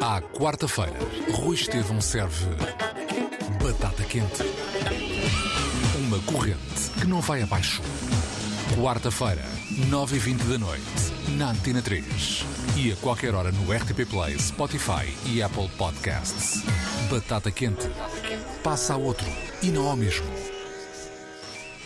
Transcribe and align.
À 0.00 0.20
quarta-feira, 0.20 0.98
Rui 1.32 1.54
Estevão 1.54 2.00
serve 2.00 2.46
batata 3.62 4.02
quente. 4.02 4.42
Uma 5.96 6.18
corrente 6.20 6.90
que 7.00 7.06
não 7.06 7.20
vai 7.20 7.42
abaixo. 7.42 7.80
Quarta-feira, 8.76 9.44
9h20 9.88 10.42
da 10.48 10.58
noite, 10.58 10.82
na 11.36 11.50
Antena 11.50 11.80
3. 11.80 12.44
E 12.76 12.90
a 12.90 12.96
qualquer 12.96 13.34
hora 13.34 13.52
no 13.52 13.72
RTP 13.72 14.04
Play, 14.08 14.38
Spotify 14.38 15.14
e 15.26 15.42
Apple 15.42 15.68
Podcasts. 15.78 16.64
Batata 17.10 17.50
quente. 17.50 17.88
Passa 18.64 18.94
a 18.94 18.96
outro 18.96 19.26
e 19.62 19.70
não 19.70 19.86
ao 19.88 19.96
mesmo. 19.96 20.41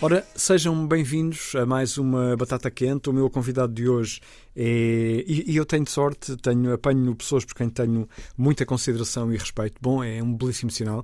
Ora, 0.03 0.27
sejam 0.37 0.87
bem-vindos 0.87 1.55
a 1.55 1.65
mais 1.65 1.96
uma 1.96 2.37
Batata 2.37 2.71
Quente. 2.71 3.09
O 3.09 3.15
meu 3.15 3.31
convidado 3.31 3.73
de 3.73 3.89
hoje 3.89 4.21
é. 4.55 5.25
E, 5.27 5.53
e 5.53 5.57
eu 5.57 5.65
tenho 5.65 5.89
sorte, 5.89 6.37
tenho, 6.37 6.75
apanho 6.75 7.15
pessoas 7.15 7.46
por 7.46 7.55
quem 7.55 7.71
tenho 7.71 8.07
muita 8.37 8.67
consideração 8.67 9.32
e 9.32 9.39
respeito. 9.39 9.77
Bom, 9.81 10.04
é 10.04 10.23
um 10.23 10.35
belíssimo 10.35 10.71
sinal. 10.71 11.01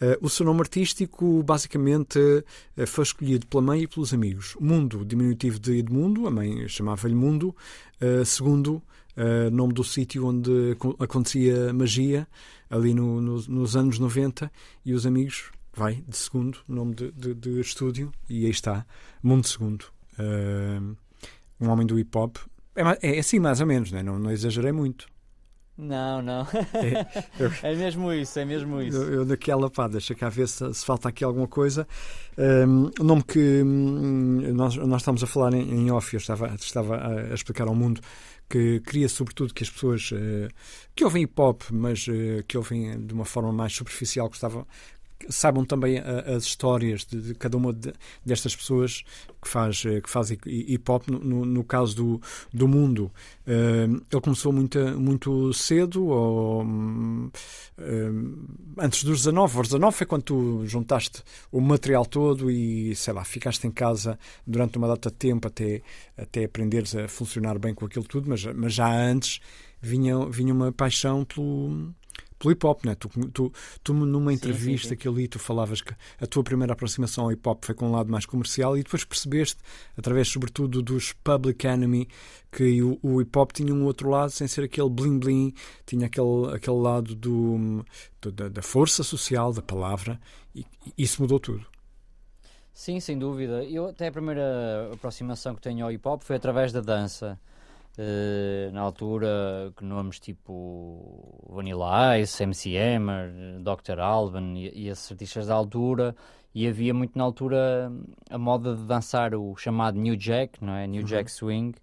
Uh, 0.00 0.16
o 0.22 0.30
seu 0.30 0.46
nome 0.46 0.60
artístico, 0.60 1.42
basicamente, 1.42 2.18
uh, 2.18 2.86
foi 2.86 3.04
escolhido 3.04 3.46
pela 3.46 3.62
mãe 3.62 3.82
e 3.82 3.86
pelos 3.86 4.14
amigos. 4.14 4.56
Mundo, 4.58 5.04
diminutivo 5.04 5.60
de 5.60 5.76
Edmundo, 5.76 6.26
a 6.26 6.30
mãe 6.30 6.66
chamava-lhe 6.66 7.14
Mundo. 7.14 7.54
Uh, 8.00 8.24
segundo, 8.24 8.82
nome 9.52 9.74
do 9.74 9.84
sítio 9.84 10.24
onde 10.24 10.74
acontecia 10.98 11.74
magia, 11.74 12.26
ali 12.70 12.94
no, 12.94 13.20
no, 13.20 13.42
nos 13.48 13.76
anos 13.76 13.98
90, 13.98 14.50
e 14.82 14.94
os 14.94 15.04
amigos 15.04 15.50
vai, 15.72 16.02
de 16.06 16.16
segundo, 16.16 16.58
nome 16.68 16.94
de, 16.94 17.12
de, 17.12 17.34
de 17.34 17.60
estúdio, 17.60 18.12
e 18.28 18.44
aí 18.44 18.50
está, 18.50 18.86
Mundo 19.22 19.46
Segundo. 19.46 19.84
Uh, 20.18 20.96
um 21.60 21.68
homem 21.68 21.86
do 21.86 21.98
hip 21.98 22.16
hop. 22.16 22.36
É, 22.74 23.16
é 23.16 23.18
assim, 23.18 23.38
mais 23.38 23.60
ou 23.60 23.66
menos, 23.66 23.92
né? 23.92 24.02
não, 24.02 24.18
não 24.18 24.30
exagerei 24.30 24.72
muito. 24.72 25.06
Não, 25.80 26.20
não. 26.20 26.42
É, 26.74 27.24
eu, 27.42 27.50
é 27.62 27.74
mesmo 27.74 28.12
isso, 28.12 28.38
é 28.38 28.44
mesmo 28.44 28.82
isso. 28.82 28.98
Eu, 28.98 29.14
eu 29.14 29.24
daquela, 29.24 29.70
pá, 29.70 29.88
deixa 29.88 30.14
cá 30.14 30.28
ver 30.28 30.46
se, 30.46 30.72
se 30.74 30.84
falta 30.84 31.08
aqui 31.08 31.24
alguma 31.24 31.48
coisa. 31.48 31.88
Um, 32.36 32.90
o 33.00 33.04
nome 33.04 33.22
que 33.22 33.62
um, 33.62 34.52
nós, 34.54 34.76
nós 34.76 35.00
estamos 35.00 35.22
a 35.22 35.26
falar 35.26 35.54
em, 35.54 35.62
em 35.62 35.90
off, 35.90 36.12
eu 36.12 36.18
estava, 36.18 36.54
estava 36.54 36.96
a, 36.96 37.34
explicar 37.34 37.66
ao 37.66 37.74
mundo 37.74 38.00
que 38.48 38.80
queria 38.80 39.08
sobretudo 39.08 39.54
que 39.54 39.62
as 39.62 39.70
pessoas 39.70 40.10
uh, 40.10 40.48
que 40.94 41.04
ouvem 41.04 41.22
hip 41.22 41.40
hop, 41.40 41.62
mas 41.70 42.06
uh, 42.08 42.44
que 42.46 42.58
ouvem 42.58 43.06
de 43.06 43.14
uma 43.14 43.24
forma 43.24 43.52
mais 43.52 43.72
superficial, 43.72 44.28
gostavam, 44.28 44.66
saibam 45.28 45.64
também 45.64 45.98
a, 45.98 46.36
as 46.36 46.44
histórias 46.44 47.04
de, 47.04 47.20
de, 47.20 47.34
cada 47.34 47.56
uma 47.56 47.72
de, 47.72 47.92
destas 48.24 48.54
pessoas 48.54 49.04
que 49.40 49.48
faz, 49.48 49.84
eh, 49.86 50.00
que 50.00 50.08
faz 50.08 50.30
hip 50.30 50.90
hop. 50.90 51.08
No, 51.08 51.44
no 51.44 51.64
caso 51.64 51.96
do, 51.96 52.20
do 52.52 52.68
mundo, 52.68 53.10
uh, 53.46 54.04
ele 54.10 54.20
começou 54.22 54.52
muito, 54.52 54.78
muito 54.98 55.52
cedo, 55.52 56.06
ou, 56.06 56.64
antes 58.78 59.04
dos 59.04 59.18
19. 59.18 59.58
Aos 59.58 59.68
19 59.68 59.96
foi 59.96 60.06
quando 60.06 60.22
tu 60.22 60.66
juntaste 60.66 61.22
o 61.50 61.60
material 61.60 62.04
todo 62.04 62.50
e, 62.50 62.94
sei 62.94 63.14
lá, 63.14 63.24
ficaste 63.24 63.66
em 63.66 63.70
casa 63.70 64.18
durante 64.46 64.78
uma 64.78 64.88
data 64.88 65.10
de 65.10 65.16
tempo 65.16 65.48
até, 65.48 65.82
até 66.16 66.44
aprenderes 66.44 66.94
a 66.94 67.08
funcionar 67.08 67.58
bem 67.58 67.74
com 67.74 67.86
aquilo 67.86 68.04
tudo, 68.04 68.28
mas, 68.28 68.44
mas 68.44 68.74
já 68.74 68.90
antes 68.90 69.40
vinha, 69.80 70.26
vinha 70.26 70.52
uma 70.52 70.72
paixão 70.72 71.24
pelo 71.24 71.92
pelo 72.40 72.52
hip 72.52 72.66
hop, 72.66 72.84
né? 72.86 72.94
Tu, 72.94 73.08
tu, 73.30 73.52
tu 73.84 73.92
numa 73.92 74.32
entrevista 74.32 74.88
sim, 74.88 74.94
sim, 74.94 74.94
sim. 74.94 74.96
que 74.96 75.06
ali 75.06 75.28
tu 75.28 75.38
falavas 75.38 75.82
que 75.82 75.94
a 76.18 76.26
tua 76.26 76.42
primeira 76.42 76.72
aproximação 76.72 77.24
ao 77.24 77.32
hip 77.32 77.46
hop 77.46 77.62
foi 77.62 77.74
com 77.74 77.88
um 77.88 77.92
lado 77.92 78.10
mais 78.10 78.24
comercial 78.24 78.76
e 78.78 78.82
depois 78.82 79.04
percebeste, 79.04 79.58
através 79.96 80.28
sobretudo 80.28 80.82
dos 80.82 81.12
Public 81.12 81.66
Enemy, 81.66 82.08
que 82.50 82.82
o, 82.82 82.98
o 83.02 83.20
hip 83.20 83.38
hop 83.38 83.52
tinha 83.52 83.74
um 83.74 83.84
outro 83.84 84.08
lado 84.08 84.30
sem 84.30 84.48
ser 84.48 84.64
aquele 84.64 84.88
bling 84.88 85.18
bling, 85.18 85.54
tinha 85.84 86.06
aquele, 86.06 86.54
aquele 86.54 86.78
lado 86.78 87.14
do, 87.14 87.84
do 88.22 88.32
da, 88.32 88.48
da, 88.48 88.62
força 88.62 89.02
social, 89.02 89.52
da 89.52 89.62
palavra, 89.62 90.18
e, 90.54 90.64
e 90.96 91.02
isso 91.04 91.20
mudou 91.20 91.38
tudo. 91.38 91.66
Sim, 92.72 92.98
sem 93.00 93.18
dúvida. 93.18 93.62
Eu 93.64 93.88
até 93.88 94.06
a 94.06 94.12
primeira 94.12 94.90
aproximação 94.94 95.54
que 95.54 95.60
tenho 95.60 95.84
ao 95.84 95.92
hip 95.92 96.08
hop 96.08 96.22
foi 96.22 96.36
através 96.36 96.72
da 96.72 96.80
dança. 96.80 97.38
Uh, 97.98 98.72
na 98.72 98.80
altura, 98.80 99.72
nomes 99.80 100.20
tipo 100.20 101.44
Vanilla 101.48 102.18
Ice, 102.18 102.42
MC 102.42 102.76
Hammer, 102.78 103.30
Dr. 103.60 103.98
Alban 103.98 104.54
e, 104.56 104.84
e 104.84 104.88
esses 104.88 105.10
artistas 105.10 105.48
da 105.48 105.54
altura, 105.54 106.14
e 106.54 106.66
havia 106.66 106.94
muito 106.94 107.18
na 107.18 107.24
altura 107.24 107.92
a 108.30 108.38
moda 108.38 108.74
de 108.74 108.84
dançar 108.84 109.34
o 109.34 109.54
chamado 109.56 109.98
New 109.98 110.16
Jack, 110.16 110.64
não 110.64 110.74
é? 110.74 110.86
New 110.86 111.02
uhum. 111.02 111.06
Jack 111.06 111.30
Swing. 111.30 111.76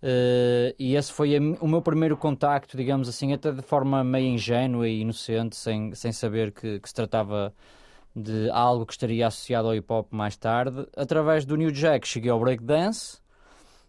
Uh, 0.00 0.72
e 0.78 0.94
esse 0.94 1.12
foi 1.12 1.36
a, 1.36 1.40
o 1.60 1.66
meu 1.66 1.82
primeiro 1.82 2.16
contacto, 2.16 2.76
digamos 2.76 3.08
assim, 3.08 3.32
até 3.32 3.50
de 3.50 3.62
forma 3.62 4.04
meio 4.04 4.28
ingênua 4.28 4.88
e 4.88 5.00
inocente, 5.00 5.56
sem, 5.56 5.94
sem 5.94 6.12
saber 6.12 6.52
que, 6.52 6.78
que 6.78 6.88
se 6.88 6.94
tratava 6.94 7.52
de 8.14 8.50
algo 8.50 8.86
que 8.86 8.92
estaria 8.92 9.26
associado 9.26 9.68
ao 9.68 9.74
hip 9.74 9.92
hop 9.92 10.12
mais 10.12 10.36
tarde. 10.36 10.86
Através 10.96 11.44
do 11.44 11.56
New 11.56 11.70
Jack 11.70 12.06
cheguei 12.06 12.30
ao 12.30 12.38
breakdance 12.38 13.18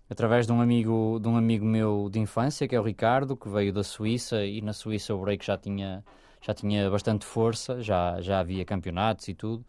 através 0.09 0.47
de 0.47 0.51
um 0.51 0.59
amigo 0.59 1.19
de 1.21 1.27
um 1.27 1.37
amigo 1.37 1.65
meu 1.65 2.09
de 2.11 2.19
infância 2.19 2.67
que 2.67 2.75
é 2.75 2.79
o 2.79 2.83
Ricardo 2.83 3.37
que 3.37 3.47
veio 3.47 3.71
da 3.71 3.83
Suíça 3.83 4.43
e 4.43 4.61
na 4.61 4.73
Suíça 4.73 5.13
o 5.13 5.19
break 5.19 5.45
já 5.45 5.57
tinha 5.57 6.03
já 6.41 6.53
tinha 6.53 6.89
bastante 6.89 7.25
força 7.25 7.81
já 7.81 8.19
já 8.19 8.39
havia 8.39 8.65
campeonatos 8.65 9.27
e 9.27 9.35
tudo 9.35 9.63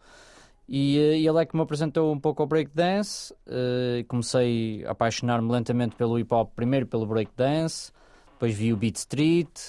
e, 0.67 0.97
eh, 0.97 1.19
e 1.19 1.27
ele 1.27 1.39
é 1.39 1.45
que 1.45 1.55
me 1.55 1.61
apresentou 1.61 2.11
um 2.11 2.19
pouco 2.19 2.41
ao 2.41 2.47
breakdance 2.47 3.33
uh, 3.45 4.03
comecei 4.07 4.83
a 4.85 4.91
apaixonar-me 4.91 5.51
lentamente 5.51 5.95
pelo 5.95 6.17
hip 6.17 6.33
hop 6.33 6.51
primeiro 6.55 6.87
pelo 6.87 7.05
breakdance 7.05 7.91
depois 8.33 8.55
vi 8.55 8.73
o 8.73 8.77
Beat 8.77 8.95
Street 8.95 9.59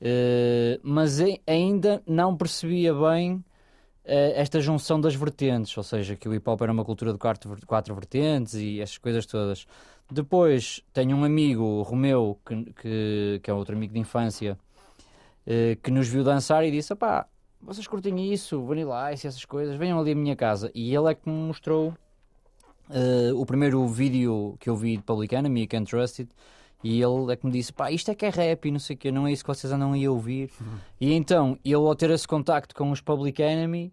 uh, 0.00 0.80
mas 0.82 1.18
ainda 1.46 2.00
não 2.06 2.36
percebia 2.36 2.94
bem 2.94 3.44
esta 4.08 4.60
junção 4.60 5.00
das 5.00 5.16
vertentes, 5.16 5.76
ou 5.76 5.82
seja, 5.82 6.14
que 6.14 6.28
o 6.28 6.34
hip 6.34 6.48
hop 6.48 6.62
era 6.62 6.70
uma 6.70 6.84
cultura 6.84 7.12
de 7.12 7.18
quatro, 7.18 7.56
quatro 7.66 7.92
vertentes 7.92 8.54
e 8.54 8.80
essas 8.80 8.98
coisas 8.98 9.26
todas. 9.26 9.66
Depois 10.10 10.82
tenho 10.92 11.16
um 11.16 11.24
amigo, 11.24 11.82
Romeu, 11.82 12.38
que, 12.46 12.64
que, 12.72 13.40
que 13.42 13.50
é 13.50 13.54
outro 13.54 13.74
amigo 13.74 13.92
de 13.92 13.98
infância, 13.98 14.58
eh, 15.46 15.76
que 15.82 15.90
nos 15.90 16.08
viu 16.08 16.22
dançar 16.22 16.64
e 16.64 16.70
disse: 16.70 16.94
pá, 16.94 17.26
vocês 17.60 17.86
curtem 17.86 18.32
isso, 18.32 18.62
Vanilla 18.62 19.12
Ice, 19.12 19.26
essas 19.26 19.44
coisas, 19.44 19.76
venham 19.76 19.98
ali 19.98 20.12
à 20.12 20.14
minha 20.14 20.36
casa. 20.36 20.70
E 20.74 20.94
ele 20.94 21.10
é 21.10 21.14
que 21.14 21.28
me 21.28 21.34
mostrou 21.34 21.94
uh, 22.88 23.40
o 23.40 23.44
primeiro 23.44 23.86
vídeo 23.88 24.56
que 24.60 24.68
eu 24.70 24.76
vi 24.76 24.96
de 24.96 25.02
Public 25.02 25.34
Enemy, 25.34 25.66
Can't 25.66 25.90
Trust 25.90 26.22
It, 26.22 26.32
e 26.84 27.02
ele 27.02 27.32
é 27.32 27.36
que 27.36 27.46
me 27.46 27.52
disse: 27.52 27.72
pá, 27.72 27.90
isto 27.90 28.10
é 28.10 28.14
que 28.14 28.26
é 28.26 28.28
rap 28.28 28.66
e 28.66 28.70
não 28.70 28.78
sei 28.78 28.94
o 28.94 28.98
quê, 28.98 29.10
não 29.10 29.26
é 29.26 29.32
isso 29.32 29.44
que 29.44 29.48
vocês 29.48 29.72
andam 29.72 29.92
aí 29.92 30.04
a 30.04 30.10
ouvir. 30.10 30.50
Uhum. 30.60 30.78
E 31.00 31.12
então, 31.12 31.58
ele 31.64 31.74
ao 31.74 31.96
ter 31.96 32.10
esse 32.10 32.28
contacto 32.28 32.74
com 32.74 32.90
os 32.90 33.00
Public 33.00 33.42
Enemy, 33.42 33.92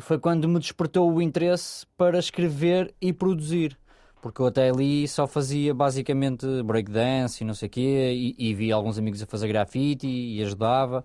foi 0.00 0.18
quando 0.18 0.48
me 0.48 0.58
despertou 0.58 1.12
o 1.12 1.22
interesse 1.22 1.86
para 1.96 2.18
escrever 2.18 2.94
e 3.00 3.12
produzir 3.12 3.78
porque 4.24 4.40
eu 4.40 4.46
até 4.46 4.70
ali 4.70 5.06
só 5.06 5.26
fazia 5.26 5.74
basicamente 5.74 6.46
breakdance 6.62 7.44
e 7.44 7.46
não 7.46 7.52
sei 7.52 7.68
o 7.68 7.70
quê, 7.70 8.10
e, 8.14 8.34
e 8.38 8.54
via 8.54 8.74
alguns 8.74 8.98
amigos 8.98 9.22
a 9.22 9.26
fazer 9.26 9.46
grafite 9.48 10.06
e, 10.06 10.38
e 10.38 10.42
ajudava, 10.42 11.04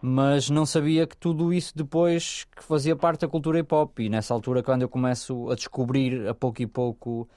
mas 0.00 0.48
não 0.48 0.64
sabia 0.64 1.06
que 1.06 1.14
tudo 1.18 1.52
isso 1.52 1.76
depois 1.76 2.46
que 2.56 2.64
fazia 2.64 2.96
parte 2.96 3.20
da 3.20 3.28
cultura 3.28 3.58
hip 3.58 3.74
hop. 3.74 3.98
E 3.98 4.08
nessa 4.08 4.32
altura, 4.32 4.62
quando 4.62 4.80
eu 4.80 4.88
começo 4.88 5.50
a 5.50 5.54
descobrir 5.54 6.26
a 6.26 6.34
pouco 6.34 6.62
e 6.62 6.66
pouco 6.66 7.28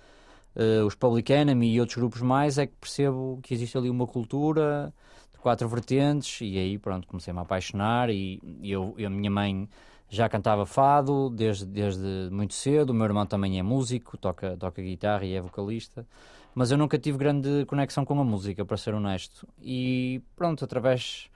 uh, 0.55 0.85
os 0.85 0.95
Public 0.95 1.33
Enemy 1.33 1.73
e 1.73 1.81
outros 1.81 1.97
grupos 1.97 2.21
mais, 2.21 2.57
é 2.57 2.65
que 2.65 2.73
percebo 2.79 3.41
que 3.43 3.53
existe 3.53 3.77
ali 3.77 3.89
uma 3.89 4.07
cultura 4.07 4.93
de 5.33 5.39
quatro 5.39 5.67
vertentes, 5.67 6.39
e 6.39 6.57
aí 6.57 6.77
pronto, 6.77 7.05
comecei-me 7.05 7.39
a 7.39 7.41
apaixonar. 7.41 8.09
E, 8.09 8.39
e 8.61 8.71
eu, 8.71 8.95
a 9.05 9.09
minha 9.09 9.29
mãe 9.29 9.67
já 10.09 10.27
cantava 10.27 10.65
fado 10.65 11.29
desde, 11.29 11.65
desde 11.65 12.29
muito 12.31 12.53
cedo. 12.53 12.89
O 12.89 12.93
meu 12.93 13.05
irmão 13.05 13.25
também 13.25 13.59
é 13.59 13.63
músico, 13.63 14.17
toca, 14.17 14.57
toca 14.57 14.81
guitarra 14.81 15.25
e 15.25 15.35
é 15.35 15.41
vocalista. 15.41 16.05
Mas 16.55 16.71
eu 16.71 16.77
nunca 16.77 16.97
tive 16.97 17.17
grande 17.17 17.65
conexão 17.67 18.03
com 18.03 18.19
a 18.19 18.23
música, 18.23 18.65
para 18.65 18.75
ser 18.75 18.93
honesto. 18.93 19.47
E 19.61 20.21
pronto, 20.35 20.65
através 20.65 21.29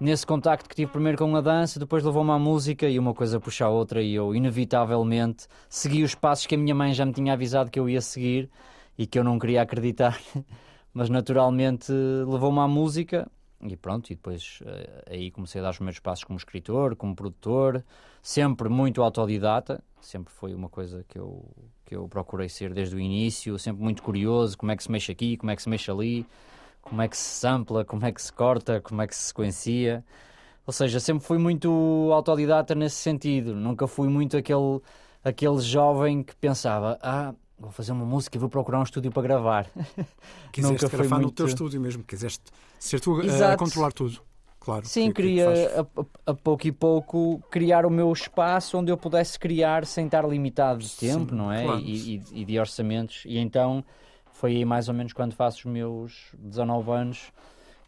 nesse 0.00 0.26
contacto 0.26 0.68
que 0.68 0.74
tive 0.74 0.90
primeiro 0.90 1.16
com 1.16 1.34
a 1.36 1.40
dança, 1.40 1.78
depois 1.78 2.02
levou-me 2.02 2.32
à 2.32 2.38
música 2.38 2.88
e 2.88 2.98
uma 2.98 3.14
coisa 3.14 3.38
puxa 3.38 3.66
a 3.66 3.68
outra. 3.68 4.02
E 4.02 4.14
eu, 4.14 4.34
inevitavelmente, 4.34 5.46
segui 5.68 6.02
os 6.02 6.14
passos 6.14 6.46
que 6.46 6.56
a 6.56 6.58
minha 6.58 6.74
mãe 6.74 6.92
já 6.92 7.06
me 7.06 7.12
tinha 7.12 7.32
avisado 7.32 7.70
que 7.70 7.78
eu 7.78 7.88
ia 7.88 8.00
seguir 8.00 8.50
e 8.98 9.06
que 9.06 9.18
eu 9.18 9.22
não 9.22 9.38
queria 9.38 9.62
acreditar. 9.62 10.20
Mas 10.92 11.08
naturalmente 11.08 11.92
levou-me 11.92 12.58
à 12.58 12.66
música 12.66 13.30
e 13.62 13.76
pronto, 13.76 14.10
e 14.10 14.14
depois 14.14 14.60
uh, 14.62 15.10
aí 15.10 15.30
comecei 15.30 15.60
a 15.60 15.64
dar 15.64 15.70
os 15.70 15.76
primeiros 15.76 15.98
passos 15.98 16.24
como 16.24 16.36
escritor, 16.36 16.94
como 16.94 17.14
produtor, 17.14 17.84
sempre 18.22 18.68
muito 18.68 19.02
autodidata, 19.02 19.82
sempre 20.00 20.32
foi 20.32 20.54
uma 20.54 20.68
coisa 20.68 21.04
que 21.08 21.18
eu, 21.18 21.44
que 21.84 21.96
eu 21.96 22.08
procurei 22.08 22.48
ser 22.48 22.72
desde 22.72 22.94
o 22.94 23.00
início, 23.00 23.58
sempre 23.58 23.82
muito 23.82 24.02
curioso, 24.02 24.56
como 24.56 24.70
é 24.70 24.76
que 24.76 24.82
se 24.82 24.90
mexe 24.90 25.10
aqui, 25.10 25.36
como 25.36 25.50
é 25.50 25.56
que 25.56 25.62
se 25.62 25.68
mexe 25.68 25.90
ali, 25.90 26.26
como 26.82 27.02
é 27.02 27.08
que 27.08 27.16
se 27.16 27.40
sampla, 27.40 27.84
como 27.84 28.04
é 28.04 28.12
que 28.12 28.22
se 28.22 28.32
corta, 28.32 28.80
como 28.80 29.02
é 29.02 29.06
que 29.06 29.16
se 29.16 29.28
sequencia. 29.28 30.04
Ou 30.64 30.72
seja, 30.72 31.00
sempre 31.00 31.24
fui 31.24 31.38
muito 31.38 32.10
autodidata 32.12 32.74
nesse 32.74 32.96
sentido, 32.96 33.54
nunca 33.54 33.86
fui 33.86 34.08
muito 34.08 34.36
aquele, 34.36 34.80
aquele 35.24 35.58
jovem 35.60 36.22
que 36.22 36.36
pensava, 36.36 36.98
ah, 37.02 37.34
vou 37.58 37.72
fazer 37.72 37.92
uma 37.92 38.04
música 38.04 38.36
e 38.36 38.40
vou 38.40 38.48
procurar 38.48 38.78
um 38.78 38.84
estúdio 38.84 39.10
para 39.10 39.22
gravar. 39.22 39.66
Quiseste 40.52 40.84
Nunca 40.84 40.96
gravar 40.96 41.16
muito... 41.16 41.26
no 41.26 41.32
teu 41.32 41.46
estúdio 41.46 41.80
mesmo, 41.80 42.04
quiseste 42.04 42.52
Ser 42.78 43.00
tu 43.00 43.16
a, 43.16 43.22
a 43.22 43.24
Exato. 43.26 43.56
controlar 43.64 43.92
tudo. 43.92 44.20
Claro. 44.60 44.84
Sim, 44.86 45.08
que 45.08 45.22
queria 45.22 45.48
a- 45.80 46.30
a 46.30 46.34
pouco 46.34 46.66
e 46.66 46.72
pouco 46.72 47.40
criar 47.50 47.86
o 47.86 47.90
meu 47.90 48.12
espaço 48.12 48.76
onde 48.76 48.92
eu 48.92 48.96
pudesse 48.98 49.38
criar 49.38 49.86
sem 49.86 50.06
estar 50.06 50.28
limitado 50.28 50.80
de 50.80 50.90
tempo, 50.96 51.30
Sim, 51.30 51.36
não 51.36 51.50
é? 51.52 51.64
claro. 51.64 51.80
E, 51.80 52.16
e- 52.16 52.22
e 52.40 52.44
de 52.44 52.58
orçamentos. 52.58 53.22
E 53.24 53.38
então 53.38 53.82
foi 54.32 54.56
aí 54.56 54.64
mais 54.64 54.88
ou 54.88 54.94
menos 54.94 55.12
quando 55.12 55.32
faço 55.34 55.58
os 55.60 55.64
meus 55.72 56.32
19 56.38 56.90
anos 56.90 57.32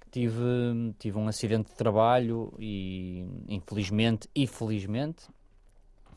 que 0.01 0.11
tive, 0.11 0.95
tive 0.99 1.19
um 1.19 1.29
acidente 1.29 1.71
de 1.71 1.77
trabalho 1.77 2.53
e 2.59 3.25
infelizmente 3.49 4.29
e 4.35 4.47
felizmente, 4.47 5.25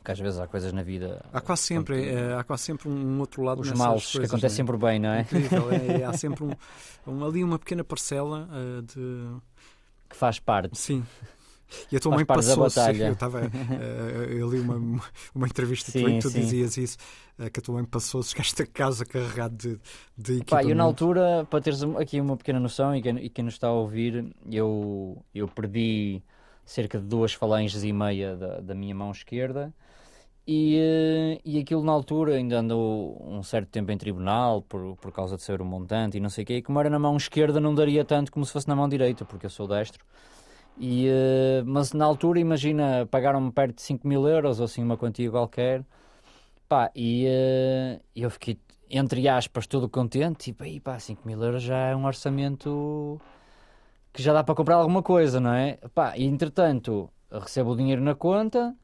porque 0.03 0.11
às 0.11 0.19
vezes 0.19 0.38
há 0.38 0.45
coisas 0.47 0.73
na 0.73 0.83
vida. 0.83 1.23
Há 1.31 1.39
quase 1.39 1.61
sempre, 1.61 1.95
Pronto. 1.95 2.17
eh, 2.17 2.35
há 2.38 2.44
quase 2.44 2.63
sempre 2.63 2.89
um 2.89 3.19
outro 3.21 3.41
lado 3.41 3.61
Os 3.61 3.71
males 3.71 4.03
coisas, 4.03 4.11
que 4.11 4.17
acontecem 4.25 4.41
não 4.50 4.53
é? 4.53 4.73
sempre 4.73 4.77
bem, 4.77 5.00
não 5.00 5.09
é? 5.09 5.21
Incrível, 5.21 5.71
é, 5.71 6.03
há 6.03 6.11
sempre 6.17 6.44
um, 6.44 6.51
um- 7.07 7.25
ali 7.25 7.41
uma 7.41 7.57
pequena 7.57 7.85
parcela 7.85 8.50
eh, 8.51 8.81
de. 8.81 9.29
Que 10.09 10.15
faz 10.17 10.39
parte. 10.39 10.77
Sim. 10.77 11.05
E 11.89 11.95
a 11.95 12.00
tua 12.01 12.13
mãe 12.13 12.25
batalha. 12.25 13.07
Eu, 13.07 13.13
estava, 13.13 13.45
eh, 13.45 14.27
eu 14.29 14.50
li 14.51 14.59
uma, 14.59 15.01
uma 15.33 15.47
entrevista 15.47 15.89
tua 15.91 16.01
Sim, 16.01 16.07
em 16.07 16.15
que 16.17 16.21
tu 16.21 16.29
sim. 16.29 16.41
dizias 16.41 16.75
isso, 16.75 16.97
que 17.53 17.59
a 17.59 17.63
tua 17.63 17.75
mãe 17.75 17.85
passou-se, 17.85 18.31
chegaste 18.31 18.61
a 18.61 18.67
casa 18.67 19.06
carregado 19.06 19.56
de, 19.56 19.79
de 20.17 20.44
Pá, 20.44 20.63
eu 20.63 20.75
na 20.75 20.83
altura, 20.83 21.47
para 21.49 21.61
teres 21.61 21.81
aqui 21.81 22.19
uma 22.19 22.35
pequena 22.35 22.59
noção 22.59 22.94
e 22.94 23.01
quem, 23.01 23.17
e 23.25 23.29
quem 23.29 23.45
nos 23.45 23.53
está 23.53 23.67
a 23.69 23.71
ouvir, 23.71 24.35
eu, 24.51 25.23
eu 25.33 25.47
perdi 25.47 26.21
cerca 26.65 26.99
de 26.99 27.06
duas 27.06 27.33
falanges 27.33 27.83
e 27.83 27.94
meia 27.94 28.35
da, 28.35 28.59
da 28.59 28.75
minha 28.75 28.94
mão 28.94 29.09
esquerda 29.11 29.73
e, 30.45 30.78
eh, 30.78 31.42
e 31.45 31.60
aquilo 31.60 31.84
na 31.84 31.92
altura 31.92 32.36
ainda 32.36 32.60
andou 32.60 33.18
um 33.25 33.42
certo 33.44 33.69
tempo 33.69 33.92
em 33.92 33.98
tribunal 33.98 34.62
por, 34.62 34.95
por 34.98 35.12
causa 35.12 35.38
de 35.38 35.44
ser 35.44 35.62
um 35.62 35.66
montante 35.66 36.18
e 36.18 36.19
não 36.19 36.30
sei 36.30 36.44
o 36.44 36.48
quê, 36.48 36.57
e 36.57 36.62
como 36.62 36.80
era 36.80 36.90
na 36.90 37.00
mão 37.00 37.16
esquerda 37.16 37.60
não 37.60 37.74
daria 37.74 38.04
tanto 38.04 38.31
como 38.31 38.45
se 38.45 38.51
fosse 38.51 38.68
na 38.68 38.75
mão 38.75 38.90
direita, 38.90 39.24
porque 39.25 39.45
eu 39.45 39.50
sou 39.50 39.68
destro. 39.68 40.06
E, 40.78 41.07
eh, 41.07 41.63
mas 41.66 41.94
na 41.94 42.06
altura, 42.06 42.40
imagina, 42.40 43.07
pagaram-me 43.10 43.51
perto 43.51 43.75
de 43.75 43.81
5 43.84 44.07
mil 44.07 44.28
euros 44.28 44.60
ou 44.60 44.66
assim 44.66 44.84
uma 44.84 44.98
quantia 44.98 45.30
qualquer. 45.31 45.84
Pá, 46.68 46.92
e 46.95 47.25
eh, 47.28 48.01
eu 48.16 48.30
fiquei, 48.31 48.60
entre 48.90 49.28
aspas, 49.30 49.68
todo 49.68 49.90
contente. 49.90 50.45
Tipo, 50.45 50.63
aí 50.63 50.80
pá, 50.80 51.00
5 51.00 51.28
mil 51.28 51.42
euros 51.44 51.63
já 51.63 51.78
é 51.90 51.95
um 51.95 52.06
orçamento 52.06 53.19
que 54.13 54.22
já 54.24 54.34
dá 54.34 54.44
para 54.44 54.56
comprar 54.56 54.75
alguma 54.78 55.04
coisa, 55.04 55.40
não 55.40 55.54
é? 55.54 55.78
Pá, 55.94 56.18
e 56.18 56.25
entretanto, 56.25 57.10
recebo 57.31 57.72
o 57.72 57.75
dinheiro 57.78 58.01
na 58.01 58.16
conta 58.16 58.75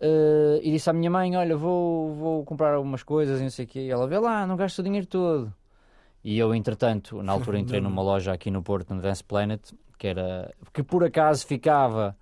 eh, 0.00 0.60
e 0.62 0.70
disse 0.72 0.88
à 0.90 0.92
minha 0.92 1.10
mãe: 1.10 1.36
Olha, 1.36 1.56
vou, 1.56 2.14
vou 2.14 2.44
comprar 2.44 2.74
algumas 2.74 3.02
coisas 3.02 3.40
e 3.40 3.42
não 3.42 3.50
sei 3.50 3.64
o 3.64 3.68
quê. 3.68 3.80
E 3.80 3.90
ela 3.90 4.06
vê 4.06 4.18
lá, 4.18 4.46
não 4.46 4.56
gasto 4.56 4.78
o 4.78 4.82
dinheiro 4.82 5.06
todo. 5.06 5.52
E 6.24 6.38
eu, 6.38 6.54
entretanto, 6.54 7.22
na 7.22 7.32
altura 7.32 7.58
entrei 7.60 7.80
numa 7.80 8.02
loja 8.02 8.32
aqui 8.32 8.50
no 8.50 8.62
Porto, 8.62 8.94
no 8.94 9.00
Dance 9.00 9.22
Planet, 9.22 9.60
que 9.98 10.08
era 10.08 10.52
que 10.72 10.82
por 10.82 11.04
acaso 11.04 11.46
ficava 11.46 12.16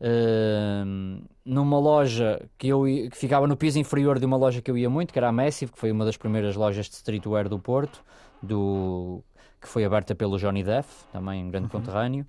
Ahm, 0.00 1.22
numa 1.44 1.78
loja 1.78 2.46
que 2.58 2.68
eu 2.68 2.82
que 2.84 3.16
ficava 3.16 3.46
no 3.46 3.56
piso 3.56 3.78
inferior 3.78 4.18
de 4.18 4.26
uma 4.26 4.36
loja 4.36 4.60
que 4.60 4.70
eu 4.70 4.76
ia 4.76 4.90
muito, 4.90 5.12
que 5.12 5.18
era 5.18 5.28
a 5.28 5.32
Massive, 5.32 5.72
que 5.72 5.78
foi 5.78 5.90
uma 5.92 6.04
das 6.04 6.16
primeiras 6.16 6.56
lojas 6.56 6.86
de 6.86 6.94
streetwear 6.96 7.48
do 7.48 7.58
Porto, 7.58 8.02
do, 8.42 9.22
que 9.60 9.68
foi 9.68 9.84
aberta 9.84 10.14
pelo 10.14 10.36
Johnny 10.36 10.62
Depp, 10.62 10.88
também 11.12 11.44
um 11.44 11.50
grande 11.50 11.68
conterrâneo. 11.68 12.26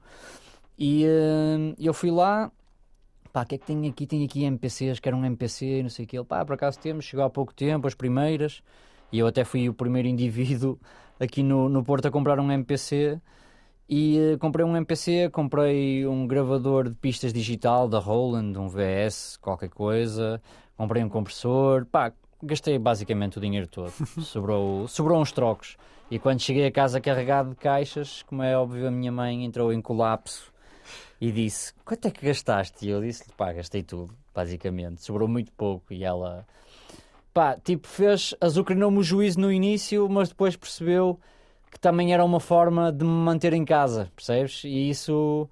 E 0.78 1.06
ahm, 1.06 1.74
eu 1.80 1.94
fui 1.94 2.12
lá, 2.12 2.52
pá, 3.36 3.42
o 3.42 3.46
que 3.46 3.56
é 3.56 3.58
que 3.58 3.66
tem 3.66 3.86
aqui? 3.90 4.08
Tem 4.08 4.24
aqui 4.24 4.46
MPCs, 4.46 4.98
que 5.02 5.10
era 5.10 5.18
um 5.18 5.26
MPC, 5.26 5.84
não 5.84 5.90
sei 5.90 6.06
o 6.06 6.08
que. 6.08 6.18
Ele, 6.18 6.24
pá, 6.24 6.46
por 6.46 6.54
acaso 6.54 6.80
temos, 6.80 7.04
chegou 7.04 7.26
há 7.26 7.30
pouco 7.30 7.54
tempo, 7.54 7.86
as 7.86 7.94
primeiras, 7.94 8.64
e 9.12 9.20
eu 9.20 9.28
até 9.28 9.44
fui 9.44 9.68
o 9.68 9.74
primeiro 9.74 10.08
indivíduo 10.08 10.80
aqui 11.20 11.44
no, 11.44 11.68
no 11.68 11.84
Porto 11.84 12.08
a 12.08 12.12
comprar 12.12 12.40
um 12.40 12.50
MPC. 12.50 13.20
E 13.90 14.18
eh, 14.18 14.38
comprei 14.38 14.66
um 14.66 14.76
MPC, 14.76 15.30
comprei 15.32 16.08
um 16.08 16.26
gravador 16.26 16.90
de 16.90 16.96
pistas 16.96 17.34
digital 17.34 17.90
da 17.90 18.00
Roland, 18.00 18.58
um 18.58 18.70
VS, 18.70 19.38
qualquer 19.42 19.70
coisa, 19.70 20.42
comprei 20.78 21.04
um 21.04 21.10
compressor, 21.10 21.86
pá, 21.86 22.14
gastei 22.42 22.80
basicamente 22.80 23.38
o 23.38 23.42
dinheiro 23.42 23.68
todo. 23.68 23.92
sobrou, 24.24 24.88
sobrou 24.88 25.22
uns 25.22 25.32
trocos. 25.34 25.78
E 26.10 26.18
quando 26.18 26.40
cheguei 26.40 26.66
a 26.66 26.72
casa 26.72 27.02
carregado 27.02 27.50
de 27.50 27.56
caixas, 27.58 28.24
como 28.24 28.42
é 28.42 28.58
óbvio, 28.58 28.88
a 28.88 28.92
minha 28.92 29.12
mãe 29.12 29.44
entrou 29.44 29.74
em 29.74 29.82
colapso 29.82 30.55
e 31.20 31.32
disse: 31.32 31.74
Quanto 31.86 32.08
é 32.08 32.12
que 32.12 32.26
gastaste? 32.26 32.86
E 32.86 32.90
eu 32.90 33.02
disse: 33.02 33.24
Pá, 33.38 33.54
gastei 33.54 33.84
tudo, 33.84 34.14
basicamente. 34.34 35.02
Sobrou 35.04 35.28
muito 35.28 35.52
pouco. 35.54 35.94
E 35.94 36.04
ela, 36.04 36.46
pá, 37.34 37.58
tipo, 37.58 37.88
fez, 37.88 38.34
azucrinou-me 38.42 38.98
o 39.00 39.04
juízo 39.04 39.40
no 39.40 39.52
início, 39.52 40.08
mas 40.10 40.30
depois 40.30 40.56
percebeu 40.56 41.20
que 41.72 41.80
também 41.80 42.14
era 42.14 42.24
uma 42.24 42.40
forma 42.40 42.92
de 42.92 43.04
me 43.04 43.12
manter 43.12 43.54
em 43.54 43.66
casa, 43.66 44.10
percebes? 44.16 44.64
E 44.64 44.90
isso. 44.90 45.50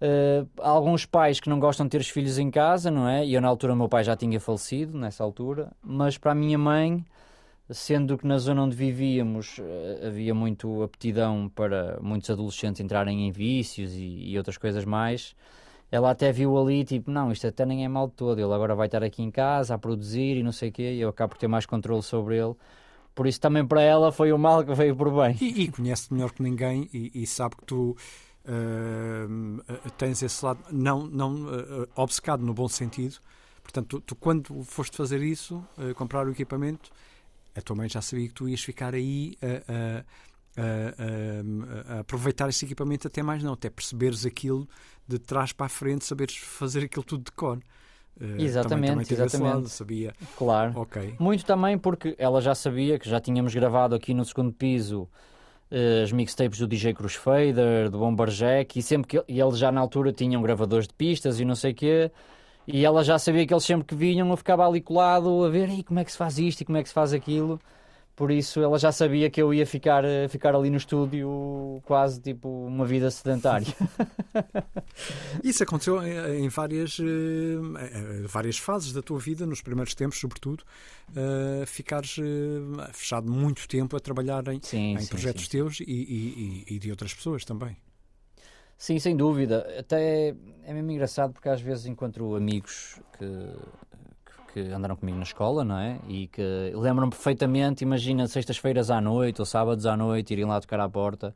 eh, 0.00 0.44
há 0.60 0.68
alguns 0.70 1.06
pais 1.06 1.40
que 1.40 1.48
não 1.48 1.58
gostam 1.58 1.86
de 1.86 1.90
ter 1.90 2.00
os 2.00 2.08
filhos 2.08 2.38
em 2.38 2.50
casa, 2.50 2.90
não 2.90 3.08
é? 3.08 3.24
E 3.26 3.34
eu, 3.34 3.40
na 3.40 3.48
altura, 3.48 3.74
meu 3.74 3.88
pai 3.88 4.04
já 4.04 4.16
tinha 4.16 4.38
falecido, 4.40 4.96
nessa 4.98 5.24
altura, 5.24 5.72
mas 5.82 6.18
para 6.18 6.32
a 6.32 6.34
minha 6.34 6.58
mãe, 6.58 7.04
sendo 7.70 8.16
que 8.16 8.26
na 8.26 8.38
zona 8.38 8.62
onde 8.62 8.76
vivíamos 8.76 9.58
eh, 9.58 10.06
havia 10.06 10.34
muito 10.34 10.82
aptidão 10.82 11.48
para 11.48 11.98
muitos 12.00 12.30
adolescentes 12.30 12.80
entrarem 12.80 13.26
em 13.26 13.32
vícios 13.32 13.92
e, 13.94 14.30
e 14.30 14.38
outras 14.38 14.56
coisas 14.56 14.84
mais, 14.84 15.34
ela 15.90 16.10
até 16.10 16.32
viu 16.32 16.56
ali, 16.58 16.84
tipo, 16.84 17.10
não, 17.10 17.32
isto 17.32 17.46
até 17.46 17.64
nem 17.66 17.84
é 17.84 17.88
mal 17.88 18.08
todo, 18.08 18.40
ele 18.40 18.52
agora 18.52 18.74
vai 18.74 18.86
estar 18.86 19.02
aqui 19.02 19.22
em 19.22 19.30
casa 19.30 19.74
a 19.74 19.78
produzir 19.78 20.36
e 20.36 20.42
não 20.42 20.52
sei 20.52 20.68
o 20.70 20.72
quê, 20.72 20.94
e 20.94 21.00
eu 21.00 21.08
acabo 21.08 21.30
por 21.34 21.38
ter 21.38 21.48
mais 21.48 21.66
controle 21.66 22.02
sobre 22.02 22.36
ele. 22.38 22.54
Por 23.14 23.26
isso 23.26 23.40
também 23.40 23.66
para 23.66 23.80
ela 23.80 24.12
foi 24.12 24.32
o 24.32 24.38
mal 24.38 24.64
que 24.64 24.74
veio 24.74 24.94
por 24.94 25.10
bem. 25.10 25.36
E, 25.40 25.62
e 25.62 25.68
conhece-te 25.70 26.12
melhor 26.12 26.32
que 26.32 26.42
ninguém 26.42 26.88
e, 26.92 27.10
e 27.14 27.26
sabe 27.26 27.56
que 27.56 27.64
tu 27.64 27.96
ah, 28.46 29.90
tens 29.96 30.22
esse 30.22 30.44
lado, 30.44 30.60
não, 30.70 31.06
não 31.06 31.46
ah, 31.48 32.02
obcecado 32.02 32.44
no 32.44 32.54
bom 32.54 32.68
sentido. 32.68 33.16
Portanto, 33.62 34.00
tu, 34.00 34.00
tu 34.00 34.16
quando 34.16 34.62
foste 34.62 34.96
fazer 34.96 35.22
isso, 35.22 35.64
ah, 35.78 35.94
comprar 35.94 36.26
o 36.26 36.30
equipamento, 36.30 36.90
a 37.56 37.62
tua 37.62 37.74
mãe 37.76 37.88
já 37.88 38.00
sabia 38.02 38.28
que 38.28 38.34
tu 38.34 38.48
ias 38.48 38.60
ficar 38.62 38.94
aí 38.94 39.36
a, 39.42 39.72
a- 39.72 40.04
a- 40.58 41.96
a- 41.96 42.00
aproveitar 42.00 42.48
esse 42.48 42.64
equipamento 42.64 43.06
até 43.06 43.22
mais 43.22 43.42
não, 43.42 43.52
até 43.54 43.68
perceberes 43.70 44.24
aquilo 44.26 44.68
de 45.06 45.18
trás 45.18 45.52
para 45.52 45.66
a 45.66 45.68
frente, 45.68 46.04
saberes 46.04 46.36
fazer 46.36 46.84
aquilo 46.84 47.04
tudo 47.04 47.24
de 47.24 47.32
cor. 47.32 47.58
Ah, 47.58 48.18
também- 48.20 48.44
Exatamente, 48.46 48.88
também 48.90 49.02
esse 49.02 49.14
exatamente. 49.14 49.54
lado, 49.54 49.68
sabia. 49.68 50.14
Claro. 50.38 50.72
Ok. 50.80 51.14
Muito 51.18 51.44
também 51.44 51.76
porque 51.76 52.14
ela 52.18 52.40
já 52.40 52.54
sabia 52.54 52.98
que 52.98 53.08
já 53.08 53.20
tínhamos 53.20 53.54
gravado 53.54 53.94
aqui 53.94 54.14
no 54.14 54.24
segundo 54.24 54.52
piso 54.52 55.06
eh, 55.70 56.02
as 56.02 56.12
mixtapes 56.12 56.58
do 56.58 56.66
DJ 56.66 56.94
Crossfader, 56.94 57.90
do 57.90 57.98
Bomber 57.98 58.28
Jack, 58.30 58.78
e 58.78 58.82
sempre 58.82 59.08
que 59.08 59.24
e 59.32 59.38
eles 59.40 59.58
já 59.58 59.70
na 59.70 59.80
altura 59.80 60.12
tinham 60.12 60.40
gravadores 60.40 60.86
de 60.88 60.94
pistas 60.94 61.40
e 61.40 61.44
não 61.44 61.54
sei 61.54 61.72
o 61.72 61.74
quê, 61.74 62.10
e 62.66 62.84
ela 62.84 63.02
já 63.04 63.18
sabia 63.18 63.46
que 63.46 63.52
eles 63.54 63.64
sempre 63.64 63.86
que 63.86 63.94
vinham 63.94 64.28
eu 64.30 64.36
ficava 64.36 64.66
ali 64.66 64.80
colado 64.80 65.44
a 65.44 65.48
ver 65.48 65.68
"Ei, 65.70 65.82
como 65.82 65.98
é 66.00 66.04
que 66.04 66.12
se 66.12 66.18
faz 66.18 66.38
isto 66.38 66.60
e 66.60 66.64
como 66.64 66.78
é 66.78 66.82
que 66.82 66.88
se 66.88 66.94
faz 66.94 67.12
aquilo. 67.12 67.60
Por 68.14 68.30
isso 68.30 68.60
ela 68.62 68.78
já 68.78 68.90
sabia 68.90 69.28
que 69.28 69.42
eu 69.42 69.52
ia 69.52 69.66
ficar, 69.66 70.02
eh, 70.02 70.26
ficar 70.26 70.54
ali 70.54 70.70
no 70.70 70.78
estúdio 70.78 71.82
quase 71.84 72.18
tipo 72.18 72.48
uma 72.48 72.86
vida 72.86 73.10
sedentária. 73.10 73.66
Isso 75.44 75.62
aconteceu 75.62 76.02
em, 76.02 76.48
várias, 76.48 76.98
eh, 76.98 78.22
várias 78.26 78.56
fases 78.56 78.92
da 78.94 79.02
tua 79.02 79.18
vida, 79.18 79.44
nos 79.46 79.60
primeiros 79.60 79.94
tempos, 79.94 80.18
sobretudo, 80.18 80.64
eh, 81.14 81.64
ficares 81.66 82.16
fechado 82.94 83.30
muito 83.30 83.68
tempo 83.68 83.94
a 83.96 84.00
trabalhar 84.00 84.48
em, 84.48 84.60
Sim, 84.62 84.94
em 84.94 84.98
sim, 85.00 85.08
projetos 85.08 85.44
sim. 85.44 85.50
teus 85.50 85.80
e- 85.80 85.84
e- 85.86 86.74
e 86.74 86.78
de 86.78 86.90
outras 86.90 87.12
pessoas 87.14 87.44
também. 87.44 87.76
Sim, 88.76 88.98
sem 88.98 89.16
dúvida. 89.16 89.66
Até 89.78 90.34
é 90.64 90.72
mesmo 90.72 90.90
engraçado 90.90 91.32
porque 91.32 91.48
às 91.48 91.60
vezes 91.60 91.86
encontro 91.86 92.36
amigos 92.36 93.00
que, 93.18 94.52
que, 94.52 94.60
andaram 94.72 94.96
comigo 94.96 95.16
na 95.16 95.22
escola, 95.22 95.64
não 95.64 95.78
é? 95.78 95.98
E 96.08 96.26
que 96.26 96.42
lembram-me 96.74 97.10
perfeitamente, 97.10 97.82
imagina 97.84 98.26
sextas-feiras 98.26 98.90
à 98.90 99.00
noite 99.00 99.40
ou 99.40 99.46
sábados 99.46 99.86
à 99.86 99.96
noite 99.96 100.32
irem 100.32 100.44
lá 100.44 100.60
tocar 100.60 100.80
à 100.80 100.88
porta. 100.88 101.34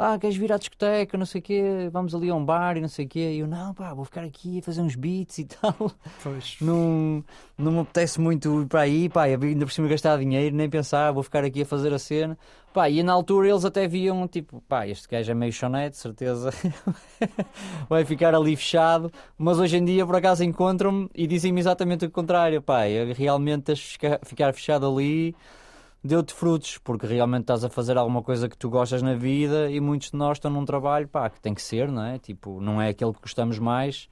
Pá, 0.00 0.18
queres 0.18 0.34
vir 0.34 0.50
à 0.50 0.56
discoteca, 0.56 1.18
não 1.18 1.26
sei 1.26 1.42
o 1.42 1.44
quê, 1.44 1.62
vamos 1.92 2.14
ali 2.14 2.30
a 2.30 2.34
um 2.34 2.42
bar 2.42 2.74
e 2.74 2.80
não 2.80 2.88
sei 2.88 3.04
o 3.04 3.08
quê. 3.10 3.32
E 3.34 3.40
eu, 3.40 3.46
não, 3.46 3.74
pá, 3.74 3.92
vou 3.92 4.02
ficar 4.06 4.24
aqui 4.24 4.58
a 4.60 4.62
fazer 4.62 4.80
uns 4.80 4.94
beats 4.94 5.36
e 5.36 5.44
tal. 5.60 5.76
Pois. 6.22 6.56
Não, 6.58 7.22
não 7.58 7.70
me 7.70 7.80
apetece 7.80 8.18
muito 8.18 8.62
ir 8.62 8.66
para 8.66 8.80
aí, 8.80 9.10
pá, 9.10 9.24
ainda 9.24 9.66
por 9.66 9.70
cima 9.70 9.88
gastar 9.88 10.16
dinheiro, 10.18 10.56
nem 10.56 10.70
pensar, 10.70 11.12
vou 11.12 11.22
ficar 11.22 11.44
aqui 11.44 11.60
a 11.60 11.66
fazer 11.66 11.92
a 11.92 11.98
cena. 11.98 12.38
Pá, 12.72 12.88
e 12.88 13.02
na 13.02 13.12
altura 13.12 13.50
eles 13.50 13.62
até 13.62 13.86
viam, 13.86 14.26
tipo, 14.26 14.62
pá, 14.66 14.88
este 14.88 15.06
gajo 15.06 15.32
é 15.32 15.34
meio 15.34 15.52
chonete, 15.52 15.98
certeza, 15.98 16.50
vai 17.86 18.02
ficar 18.02 18.34
ali 18.34 18.56
fechado. 18.56 19.12
Mas 19.36 19.58
hoje 19.58 19.76
em 19.76 19.84
dia, 19.84 20.06
por 20.06 20.16
acaso, 20.16 20.42
encontram-me 20.42 21.10
e 21.14 21.26
dizem-me 21.26 21.60
exatamente 21.60 22.06
o 22.06 22.10
contrário, 22.10 22.62
pá, 22.62 22.88
eu 22.88 23.12
realmente 23.12 23.64
tens 23.64 23.78
de 23.80 23.84
ficar- 23.84 24.20
ficar 24.24 24.54
fechado 24.54 24.86
ali 24.90 25.36
deu-te 26.02 26.32
frutos, 26.32 26.78
porque 26.78 27.06
realmente 27.06 27.42
estás 27.42 27.64
a 27.64 27.68
fazer 27.68 27.96
alguma 27.98 28.22
coisa 28.22 28.48
que 28.48 28.56
tu 28.56 28.70
gostas 28.70 29.02
na 29.02 29.14
vida 29.14 29.70
e 29.70 29.80
muitos 29.80 30.10
de 30.10 30.16
nós 30.16 30.38
estão 30.38 30.50
num 30.50 30.64
trabalho, 30.64 31.06
pá, 31.06 31.28
que 31.28 31.40
tem 31.40 31.54
que 31.54 31.62
ser, 31.62 31.90
não 31.90 32.04
é? 32.04 32.18
Tipo, 32.18 32.60
não 32.60 32.80
é 32.80 32.88
aquele 32.88 33.12
que 33.12 33.20
gostamos 33.20 33.58
mais, 33.58 34.08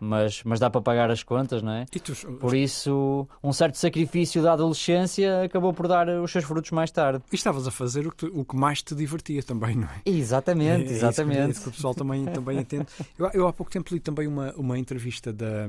mas, 0.00 0.42
mas 0.44 0.58
dá 0.58 0.70
para 0.70 0.80
pagar 0.80 1.10
as 1.10 1.22
contas, 1.22 1.62
não 1.62 1.72
é? 1.72 1.84
Tu, 1.84 2.14
por 2.38 2.56
isso, 2.56 3.28
um 3.44 3.52
certo 3.52 3.76
sacrifício 3.76 4.42
da 4.42 4.54
adolescência 4.54 5.42
acabou 5.42 5.74
por 5.74 5.86
dar 5.86 6.08
os 6.08 6.32
seus 6.32 6.44
frutos 6.44 6.70
mais 6.70 6.90
tarde. 6.90 7.22
E 7.30 7.34
estavas 7.34 7.66
a 7.66 7.70
fazer 7.70 8.06
o 8.06 8.10
que, 8.10 8.24
o 8.26 8.42
que 8.42 8.56
mais 8.56 8.82
te 8.82 8.94
divertia 8.94 9.42
também, 9.42 9.76
não 9.76 9.86
é? 9.86 10.00
Exatamente, 10.06 10.90
é, 10.90 10.96
exatamente. 10.96 11.38
É 11.38 11.48
isso 11.50 11.62
que, 11.62 11.68
o 11.68 11.72
pessoal 11.72 11.94
também, 11.94 12.24
também 12.24 12.58
entende. 12.58 12.86
Eu, 13.18 13.30
eu, 13.34 13.46
há 13.46 13.52
pouco 13.52 13.70
tempo 13.70 13.92
li 13.92 14.00
também 14.00 14.26
uma, 14.26 14.52
uma 14.54 14.78
entrevista 14.78 15.32
da, 15.32 15.68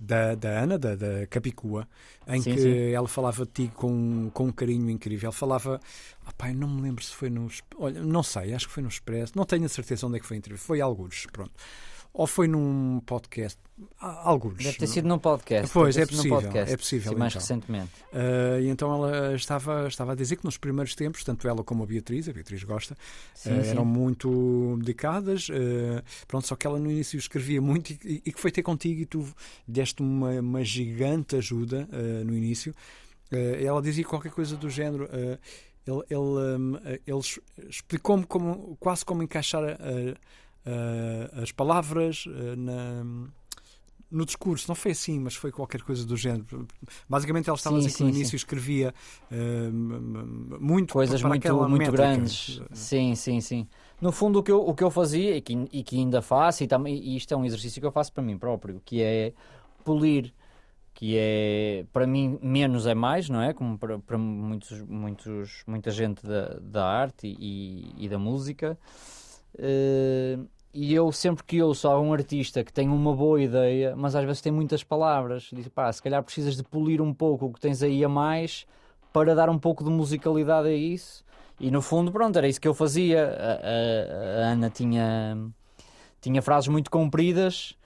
da, 0.00 0.34
da 0.36 0.48
Ana, 0.60 0.78
da, 0.78 0.94
da 0.94 1.26
Capicua, 1.26 1.88
em 2.28 2.40
sim, 2.40 2.54
que 2.54 2.60
sim. 2.60 2.92
ela 2.92 3.08
falava 3.08 3.44
de 3.44 3.50
ti 3.50 3.72
com, 3.74 4.30
com 4.32 4.44
um 4.46 4.52
carinho 4.52 4.88
incrível. 4.88 5.26
Ela 5.26 5.32
falava, 5.32 5.80
ah, 6.24 6.32
pai, 6.38 6.54
não 6.54 6.68
me 6.68 6.82
lembro 6.82 7.02
se 7.02 7.12
foi 7.12 7.28
no. 7.28 7.48
Olha, 7.78 8.00
não 8.00 8.22
sei, 8.22 8.54
acho 8.54 8.68
que 8.68 8.72
foi 8.72 8.82
no 8.82 8.88
Expresso, 8.88 9.32
não 9.34 9.44
tenho 9.44 9.64
a 9.64 9.68
certeza 9.68 10.06
onde 10.06 10.18
é 10.18 10.20
que 10.20 10.26
foi 10.26 10.36
a 10.36 10.38
entrevista. 10.38 10.66
Foi 10.66 10.80
alguns, 10.80 11.26
pronto 11.32 11.52
ou 12.14 12.26
foi 12.26 12.46
num 12.46 13.00
podcast? 13.06 13.58
Alguns. 13.98 14.62
Deve 14.62 14.78
ter 14.78 14.86
sido 14.86 15.08
num 15.08 15.18
podcast. 15.18 15.72
Pois, 15.72 15.96
é 15.96 16.04
possível, 16.04 16.40
podcast, 16.40 16.72
é 16.72 16.76
possível. 16.76 17.12
Sim, 17.12 17.18
mais 17.18 17.32
então. 17.32 17.40
recentemente. 17.40 17.90
Uh, 18.12 18.60
e 18.60 18.68
então 18.68 18.92
ela 18.92 19.34
estava, 19.34 19.88
estava 19.88 20.12
a 20.12 20.14
dizer 20.14 20.36
que 20.36 20.44
nos 20.44 20.58
primeiros 20.58 20.94
tempos, 20.94 21.24
tanto 21.24 21.48
ela 21.48 21.64
como 21.64 21.82
a 21.82 21.86
Beatriz, 21.86 22.28
a 22.28 22.32
Beatriz 22.32 22.62
gosta, 22.64 22.96
sim, 23.34 23.58
uh, 23.58 23.64
sim. 23.64 23.70
eram 23.70 23.84
muito 23.84 24.76
dedicadas. 24.80 25.48
Uh, 25.48 26.02
pronto, 26.28 26.46
só 26.46 26.54
que 26.54 26.66
ela 26.66 26.78
no 26.78 26.90
início 26.90 27.16
escrevia 27.16 27.62
muito 27.62 27.92
e, 27.92 28.22
e 28.26 28.32
que 28.32 28.40
foi 28.40 28.50
ter 28.50 28.62
contigo 28.62 29.00
e 29.00 29.06
tu 29.06 29.26
deste 29.66 30.02
uma, 30.02 30.32
uma 30.32 30.64
gigante 30.64 31.36
ajuda 31.36 31.88
no 32.24 32.36
início. 32.36 32.74
ela 33.64 33.80
dizia 33.80 34.04
qualquer 34.04 34.32
coisa 34.32 34.56
do 34.56 34.68
género. 34.68 35.08
ele, 35.86 36.02
ele, 36.10 37.00
ele 37.06 37.20
explicou-me 37.68 38.24
como, 38.24 38.76
quase 38.78 39.04
como 39.04 39.22
encaixar 39.22 39.64
a 39.64 40.41
uh, 40.66 41.42
as 41.42 41.52
palavras 41.52 42.26
uh, 42.26 42.56
na, 42.56 43.04
no 44.10 44.26
discurso. 44.26 44.66
Não 44.68 44.74
foi 44.74 44.92
assim, 44.92 45.18
mas 45.18 45.34
foi 45.34 45.50
qualquer 45.50 45.82
coisa 45.82 46.04
do 46.04 46.16
género. 46.16 46.66
Basicamente, 47.08 47.48
ela 47.48 47.56
estava 47.56 47.76
sim, 47.76 47.82
a 47.82 47.86
dizer 47.86 47.96
que 47.96 48.04
no 48.04 48.10
sim. 48.10 48.16
início 48.16 48.36
escrevia 48.36 48.94
uh, 49.30 50.60
muito 50.60 50.92
coisas 50.92 51.22
muito, 51.22 51.54
muito 51.54 51.72
métrica. 51.72 51.96
grandes. 51.96 52.60
Sim, 52.72 53.14
sim, 53.14 53.40
sim. 53.40 53.68
No 54.00 54.12
fundo, 54.12 54.40
o 54.40 54.42
que 54.42 54.50
eu, 54.50 54.60
o 54.60 54.74
que 54.74 54.84
eu 54.84 54.90
fazia 54.90 55.36
e 55.36 55.40
que, 55.40 55.68
e 55.72 55.82
que 55.82 55.96
ainda 55.96 56.20
faço, 56.20 56.64
e, 56.64 56.66
também, 56.66 56.96
e 56.96 57.16
isto 57.16 57.32
é 57.32 57.36
um 57.36 57.44
exercício 57.44 57.80
que 57.80 57.86
eu 57.86 57.92
faço 57.92 58.12
para 58.12 58.22
mim 58.22 58.36
próprio, 58.36 58.80
que 58.84 59.00
é 59.02 59.32
polir 59.84 60.32
que 60.94 61.16
é 61.16 61.84
para 61.92 62.06
mim 62.06 62.38
menos 62.42 62.86
é 62.86 62.94
mais, 62.94 63.28
não 63.28 63.40
é? 63.40 63.52
Como 63.52 63.78
para, 63.78 63.98
para 63.98 64.18
muitos, 64.18 64.80
muitos, 64.82 65.62
muita 65.66 65.90
gente 65.90 66.24
da, 66.24 66.58
da 66.60 66.86
arte 66.86 67.26
e, 67.26 67.92
e 67.96 68.08
da 68.08 68.18
música. 68.18 68.78
Uh, 69.54 70.46
e 70.74 70.94
eu 70.94 71.12
sempre 71.12 71.44
que 71.44 71.62
ouço 71.62 71.86
algum 71.86 72.12
artista 72.12 72.64
que 72.64 72.72
tem 72.72 72.88
uma 72.88 73.14
boa 73.14 73.42
ideia, 73.42 73.94
mas 73.94 74.16
às 74.16 74.24
vezes 74.24 74.40
tem 74.40 74.50
muitas 74.50 74.82
palavras, 74.82 75.50
digo, 75.52 75.68
pá, 75.68 75.92
se 75.92 76.02
calhar 76.02 76.22
precisas 76.22 76.56
de 76.56 76.62
polir 76.62 77.02
um 77.02 77.12
pouco 77.12 77.46
o 77.46 77.52
que 77.52 77.60
tens 77.60 77.82
aí 77.82 78.02
a 78.02 78.08
mais 78.08 78.66
para 79.12 79.34
dar 79.34 79.50
um 79.50 79.58
pouco 79.58 79.84
de 79.84 79.90
musicalidade 79.90 80.68
a 80.68 80.74
isso. 80.74 81.24
E 81.60 81.70
no 81.70 81.82
fundo, 81.82 82.10
pronto, 82.10 82.36
era 82.38 82.48
isso 82.48 82.60
que 82.60 82.66
eu 82.66 82.74
fazia. 82.74 83.24
A, 83.26 84.44
a, 84.44 84.48
a 84.48 84.52
Ana 84.52 84.70
tinha, 84.70 85.36
tinha 86.20 86.40
frases 86.40 86.68
muito 86.68 86.90
compridas, 86.90 87.76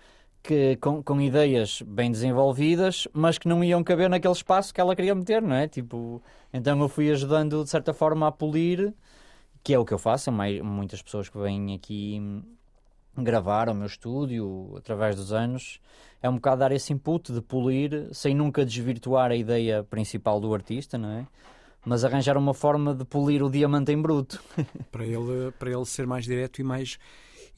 que, 0.47 0.77
com, 0.77 1.03
com 1.03 1.21
ideias 1.21 1.83
bem 1.83 2.11
desenvolvidas, 2.11 3.09
mas 3.13 3.37
que 3.37 3.49
não 3.49 3.65
iam 3.65 3.83
caber 3.83 4.09
naquele 4.09 4.33
espaço 4.33 4.73
que 4.73 4.81
ela 4.81 4.95
queria 4.95 5.15
meter, 5.15 5.43
não 5.43 5.57
é? 5.57 5.67
Tipo, 5.67 6.23
então 6.53 6.81
eu 6.81 6.89
fui 6.89 7.11
ajudando 7.11 7.65
de 7.65 7.71
certa 7.71 7.93
forma 7.93 8.29
a 8.29 8.33
polir 8.33 8.95
que 9.67 9.75
é 9.75 9.79
o 9.81 9.85
que 9.85 9.93
eu 9.93 9.99
faço. 9.99 10.31
Mais, 10.31 10.61
muitas 10.61 11.03
pessoas 11.03 11.29
que 11.29 11.37
vêm 11.37 11.75
aqui 11.75 12.23
gravar 13.19 13.69
ao 13.69 13.75
meu 13.75 13.89
estúdio 13.89 14.73
através 14.77 15.17
dos 15.17 15.33
anos 15.33 15.81
é 16.23 16.31
um 16.31 16.37
bocado 16.37 16.61
dar 16.61 16.71
esse 16.71 16.93
input 16.93 17.33
de 17.33 17.41
polir 17.41 18.09
sem 18.13 18.33
nunca 18.33 18.65
desvirtuar 18.65 19.33
a 19.33 19.35
ideia 19.35 19.83
principal 19.83 20.41
do 20.41 20.55
artista, 20.55 20.97
não 20.97 21.11
é? 21.11 21.27
Mas 21.85 22.05
arranjar 22.05 22.37
uma 22.37 22.55
forma 22.55 22.95
de 22.95 23.05
polir 23.05 23.43
o 23.43 23.51
diamante 23.51 23.91
em 23.91 24.01
bruto. 24.01 24.41
para, 24.93 25.05
ele, 25.05 25.51
para 25.59 25.69
ele 25.69 25.85
ser 25.85 26.07
mais 26.07 26.25
direto 26.25 26.61
e 26.61 26.65
mais, 26.65 26.97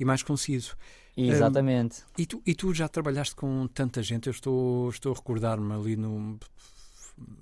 e 0.01 0.05
mais 0.05 0.23
conciso. 0.23 0.79
Exatamente. 1.15 2.01
Um, 2.01 2.23
e, 2.23 2.27
tu, 2.27 2.43
e 2.47 2.55
tu 2.55 2.73
já 2.73 2.89
trabalhaste 2.89 3.35
com 3.35 3.67
tanta 3.67 4.03
gente? 4.03 4.29
Eu 4.29 4.33
estou, 4.33 4.89
estou 4.89 5.13
a 5.13 5.15
recordar-me 5.15 5.75
ali 5.75 5.95
no 5.95 6.39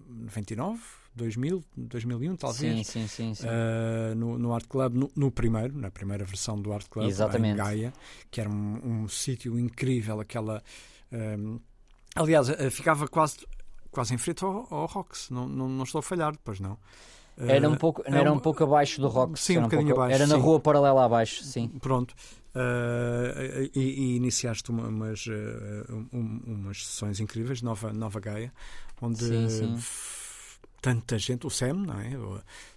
99, 0.08 0.80
2000, 1.16 1.64
2001 1.76 2.36
talvez. 2.36 2.86
Sim, 2.86 3.06
sim, 3.06 3.08
sim. 3.08 3.34
sim. 3.34 3.46
Uh, 3.46 4.14
no, 4.14 4.38
no 4.38 4.54
Art 4.54 4.66
Club, 4.68 4.94
no, 4.94 5.10
no, 5.16 5.30
primeiro, 5.30 5.76
na 5.76 5.90
primeira 5.90 6.24
versão 6.24 6.60
do 6.60 6.72
Art 6.72 6.86
Club, 6.88 7.08
Exatamente. 7.08 7.54
em 7.54 7.56
Gaia, 7.56 7.92
que 8.30 8.40
era 8.40 8.50
um, 8.50 8.80
um 9.02 9.08
sítio 9.08 9.58
incrível, 9.58 10.20
aquela... 10.20 10.62
Um, 11.10 11.58
aliás, 12.14 12.48
uh, 12.48 12.70
ficava 12.70 13.08
quase, 13.08 13.38
quase 13.90 14.14
em 14.14 14.18
frente 14.18 14.44
ao, 14.44 14.66
ao 14.70 14.86
Rox, 14.86 15.30
não, 15.30 15.48
não, 15.48 15.68
não 15.68 15.84
estou 15.84 15.98
a 16.00 16.02
falhar, 16.02 16.32
depois 16.32 16.60
não. 16.60 16.78
Era 17.38 17.68
um 17.68 17.76
pouco, 17.76 18.02
era 18.06 18.32
um, 18.32 18.36
um 18.36 18.38
pouco 18.38 18.64
abaixo 18.64 18.98
do 19.00 19.08
Rox. 19.08 19.40
Sim, 19.40 19.58
um, 19.58 19.62
bocadinho 19.62 19.88
pouco, 19.88 20.02
abaixo. 20.02 20.22
Era 20.22 20.26
na 20.26 20.36
sim. 20.36 20.40
rua 20.40 20.58
paralela 20.58 21.04
abaixo, 21.04 21.44
sim. 21.44 21.68
Pronto. 21.80 22.14
Uh, 22.54 23.68
e, 23.74 23.80
e, 23.80 24.16
iniciaste 24.16 24.70
uma, 24.70 24.88
umas, 24.88 25.26
uh, 25.26 26.06
um, 26.10 26.40
umas 26.46 26.86
sessões 26.86 27.20
incríveis, 27.20 27.60
Nova, 27.60 27.92
Nova 27.92 28.18
Gaia, 28.18 28.50
onde 29.02 29.22
sim, 29.22 29.48
sim 29.50 29.76
tanta 30.86 31.18
gente, 31.18 31.44
o 31.44 31.50
Sam, 31.50 31.74
não 31.74 31.98
é? 31.98 32.10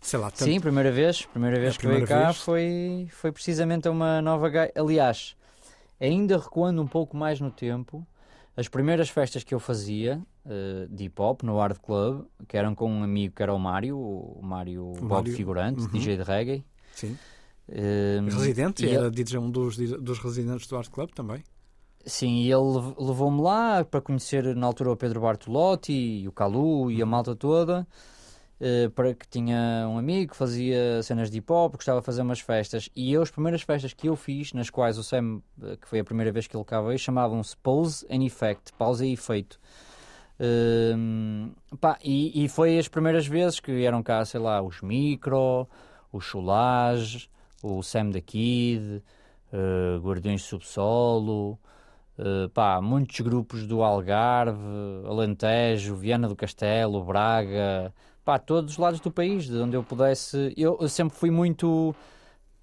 Sei 0.01 0.17
lá, 0.17 0.31
tanto... 0.31 0.45
Sim, 0.45 0.59
primeira 0.59 0.91
vez, 0.91 1.27
primeira 1.27 1.59
vez 1.59 1.77
que 1.77 1.85
veio 1.85 2.07
cá 2.07 2.33
foi, 2.33 3.07
foi 3.11 3.31
precisamente 3.31 3.87
uma 3.87 4.19
nova. 4.19 4.49
Aliás, 4.75 5.35
ainda 6.01 6.39
recuando 6.39 6.81
um 6.81 6.87
pouco 6.87 7.15
mais 7.15 7.39
no 7.39 7.51
tempo, 7.51 8.03
as 8.57 8.67
primeiras 8.67 9.09
festas 9.09 9.43
que 9.43 9.53
eu 9.53 9.59
fazia 9.59 10.19
uh, 10.43 10.87
de 10.89 11.03
hip 11.03 11.21
hop 11.21 11.43
no 11.43 11.59
Art 11.59 11.77
Club, 11.79 12.25
que 12.47 12.57
eram 12.57 12.73
com 12.73 12.91
um 12.91 13.03
amigo 13.03 13.35
que 13.35 13.43
era 13.43 13.53
o 13.53 13.59
Mário, 13.59 13.95
o 13.95 14.39
Mário 14.41 14.85
o 14.87 14.93
Bob 14.95 15.09
Mário. 15.09 15.33
Figurante, 15.35 15.81
uhum. 15.81 15.87
DJ 15.89 16.17
de 16.17 16.23
reggae. 16.23 16.65
Sim. 16.95 17.15
Uh, 17.67 18.25
Residente, 18.25 18.89
era 18.89 19.05
ele... 19.05 19.37
um 19.37 19.51
dos, 19.51 19.77
dos 19.77 20.17
residentes 20.17 20.65
do 20.65 20.75
Art 20.75 20.89
Club 20.89 21.11
também. 21.11 21.43
Sim, 22.05 22.37
e 22.37 22.51
ele 22.51 22.95
levou-me 22.97 23.41
lá 23.41 23.83
para 23.83 24.01
conhecer 24.01 24.55
na 24.55 24.65
altura 24.65 24.91
o 24.91 24.97
Pedro 24.97 25.21
Bartolotti 25.21 25.91
e 25.91 26.27
o 26.27 26.31
Calu 26.31 26.89
e 26.89 27.01
a 27.01 27.05
malta 27.05 27.35
toda. 27.35 27.85
Uh, 28.59 28.89
para 28.91 29.13
que 29.13 29.25
tinha 29.25 29.87
um 29.87 29.97
amigo 29.97 30.31
que 30.31 30.37
fazia 30.37 31.01
cenas 31.01 31.31
de 31.31 31.37
hip 31.37 31.49
hop, 31.49 31.75
gostava 31.75 32.01
de 32.01 32.05
fazer 32.05 32.21
umas 32.21 32.41
festas. 32.41 32.89
E 32.93 33.13
eu, 33.13 33.21
as 33.21 33.31
primeiras 33.31 33.61
festas 33.61 33.93
que 33.93 34.07
eu 34.09 34.17
fiz, 34.17 34.51
nas 34.51 34.69
quais 34.69 34.97
o 34.97 35.03
Sam, 35.03 35.41
eh, 35.63 35.77
que 35.77 35.87
foi 35.87 35.99
a 35.99 36.03
primeira 36.03 36.29
vez 36.29 36.45
que 36.45 36.57
ele 36.57 36.65
cá 36.65 36.81
veio, 36.81 36.99
chamavam-se 36.99 37.55
Pose 37.55 38.05
and 38.11 38.21
Effect 38.25 38.73
pausa 38.73 39.05
e 39.05 39.13
efeito. 39.13 39.57
Uh, 40.39 41.77
pá, 41.77 41.97
e, 42.03 42.43
e, 42.43 42.49
foi 42.49 42.77
as 42.77 42.87
primeiras 42.89 43.27
vezes 43.27 43.61
que 43.61 43.71
vieram 43.71 44.03
cá, 44.03 44.23
sei 44.25 44.41
lá, 44.41 44.61
os 44.61 44.81
Micro, 44.81 45.67
o 46.11 46.19
Chulage, 46.19 47.29
o 47.63 47.81
Sam 47.81 48.09
da 48.09 48.19
Kid, 48.19 49.01
uh, 49.53 49.99
Guardiões 50.01 50.41
de 50.41 50.47
Subsolo. 50.47 51.57
Uh, 52.19 52.49
pá, 52.49 52.81
muitos 52.81 53.17
grupos 53.21 53.65
do 53.65 53.81
Algarve, 53.81 54.59
Alentejo, 55.05 55.95
Viana 55.95 56.27
do 56.27 56.35
Castelo, 56.35 57.01
Braga, 57.01 57.93
pá, 58.25 58.37
todos 58.37 58.73
os 58.73 58.77
lados 58.77 58.99
do 58.99 59.09
país, 59.09 59.45
de 59.45 59.55
onde 59.57 59.77
eu 59.77 59.83
pudesse. 59.83 60.53
Eu, 60.57 60.77
eu, 60.81 60.89
sempre 60.89 61.17
fui 61.17 61.31
muito 61.31 61.95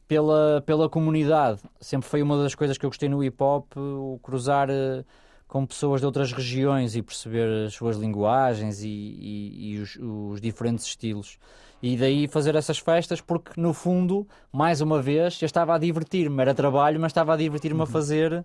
pela, 0.06 0.62
pela 0.66 0.90
comunidade, 0.90 1.62
sempre 1.80 2.06
foi 2.06 2.22
uma 2.22 2.36
das 2.42 2.54
coisas 2.54 2.76
que 2.76 2.84
eu 2.84 2.90
gostei 2.90 3.08
no 3.08 3.24
hip 3.24 3.42
hop, 3.42 3.72
o 3.78 4.20
cruzar 4.22 4.68
uh, 4.68 5.02
com 5.48 5.64
pessoas 5.64 6.02
de 6.02 6.06
outras 6.06 6.32
regiões 6.34 6.94
e 6.94 7.00
perceber 7.00 7.66
as 7.66 7.72
suas 7.72 7.96
linguagens 7.96 8.82
e, 8.82 8.88
e, 8.88 9.72
e 9.72 9.78
os, 9.78 9.96
os 9.96 10.38
diferentes 10.38 10.84
estilos. 10.84 11.38
E 11.82 11.96
daí 11.96 12.28
fazer 12.28 12.54
essas 12.56 12.78
festas, 12.78 13.22
porque 13.22 13.58
no 13.58 13.72
fundo, 13.72 14.28
mais 14.52 14.82
uma 14.82 15.00
vez, 15.00 15.40
eu 15.40 15.46
estava 15.46 15.74
a 15.74 15.78
divertir-me, 15.78 16.42
era 16.42 16.52
trabalho, 16.52 17.00
mas 17.00 17.08
estava 17.08 17.32
a 17.32 17.36
divertir-me 17.38 17.78
uhum. 17.78 17.84
a 17.84 17.86
fazer 17.86 18.44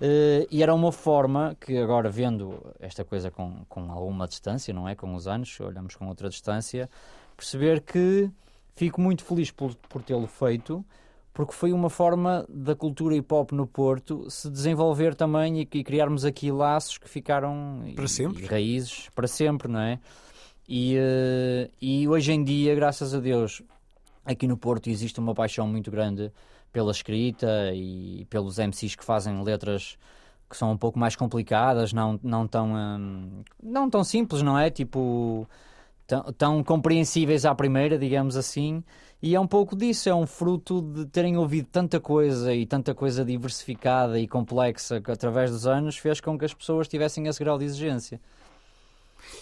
Uh, 0.00 0.46
e 0.50 0.62
era 0.62 0.74
uma 0.74 0.90
forma 0.90 1.56
que 1.60 1.78
agora 1.78 2.10
vendo 2.10 2.60
esta 2.80 3.04
coisa 3.04 3.30
com, 3.30 3.64
com 3.68 3.92
alguma 3.92 4.26
distância, 4.26 4.74
não 4.74 4.88
é? 4.88 4.94
Com 4.94 5.14
os 5.14 5.28
anos, 5.28 5.58
olhamos 5.60 5.94
com 5.94 6.08
outra 6.08 6.28
distância, 6.28 6.90
perceber 7.36 7.80
que 7.80 8.28
fico 8.74 9.00
muito 9.00 9.24
feliz 9.24 9.50
por, 9.50 9.74
por 9.88 10.02
tê-lo 10.02 10.26
feito, 10.26 10.84
porque 11.32 11.52
foi 11.52 11.72
uma 11.72 11.88
forma 11.88 12.44
da 12.48 12.74
cultura 12.74 13.16
hip 13.16 13.32
hop 13.32 13.52
no 13.52 13.66
Porto 13.66 14.28
se 14.28 14.50
desenvolver 14.50 15.14
também 15.14 15.60
e, 15.60 15.68
e 15.72 15.84
criarmos 15.84 16.24
aqui 16.24 16.50
laços 16.50 16.98
que 16.98 17.08
ficaram 17.08 17.84
para 17.94 18.08
sempre. 18.08 18.42
E 18.42 18.46
raízes 18.46 19.08
para 19.14 19.28
sempre, 19.28 19.68
não 19.68 19.80
é? 19.80 20.00
E, 20.68 20.96
uh, 20.96 21.70
e 21.80 22.08
hoje 22.08 22.32
em 22.32 22.42
dia, 22.42 22.74
graças 22.74 23.14
a 23.14 23.20
Deus, 23.20 23.62
aqui 24.24 24.46
no 24.46 24.56
Porto 24.56 24.88
existe 24.88 25.20
uma 25.20 25.34
paixão 25.34 25.68
muito 25.68 25.90
grande 25.90 26.32
pela 26.74 26.90
escrita 26.90 27.72
e 27.72 28.26
pelos 28.28 28.58
MCs 28.58 28.96
que 28.96 29.04
fazem 29.04 29.44
letras 29.44 29.96
que 30.50 30.56
são 30.56 30.72
um 30.72 30.76
pouco 30.76 30.98
mais 30.98 31.14
complicadas, 31.14 31.92
não, 31.92 32.18
não, 32.20 32.48
tão, 32.48 32.74
hum, 32.74 33.44
não 33.62 33.88
tão 33.88 34.02
simples, 34.02 34.42
não 34.42 34.58
é? 34.58 34.70
Tipo, 34.70 35.48
tão, 36.04 36.22
tão 36.32 36.64
compreensíveis 36.64 37.46
à 37.46 37.54
primeira, 37.54 37.96
digamos 37.96 38.36
assim, 38.36 38.82
e 39.22 39.36
é 39.36 39.40
um 39.40 39.46
pouco 39.46 39.76
disso, 39.76 40.08
é 40.08 40.14
um 40.14 40.26
fruto 40.26 40.82
de 40.82 41.06
terem 41.06 41.36
ouvido 41.36 41.68
tanta 41.70 42.00
coisa 42.00 42.52
e 42.52 42.66
tanta 42.66 42.92
coisa 42.92 43.24
diversificada 43.24 44.18
e 44.18 44.26
complexa 44.26 45.00
que 45.00 45.12
através 45.12 45.52
dos 45.52 45.68
anos 45.68 45.96
fez 45.96 46.20
com 46.20 46.36
que 46.36 46.44
as 46.44 46.52
pessoas 46.52 46.88
tivessem 46.88 47.26
esse 47.28 47.42
grau 47.42 47.56
de 47.56 47.64
exigência. 47.64 48.20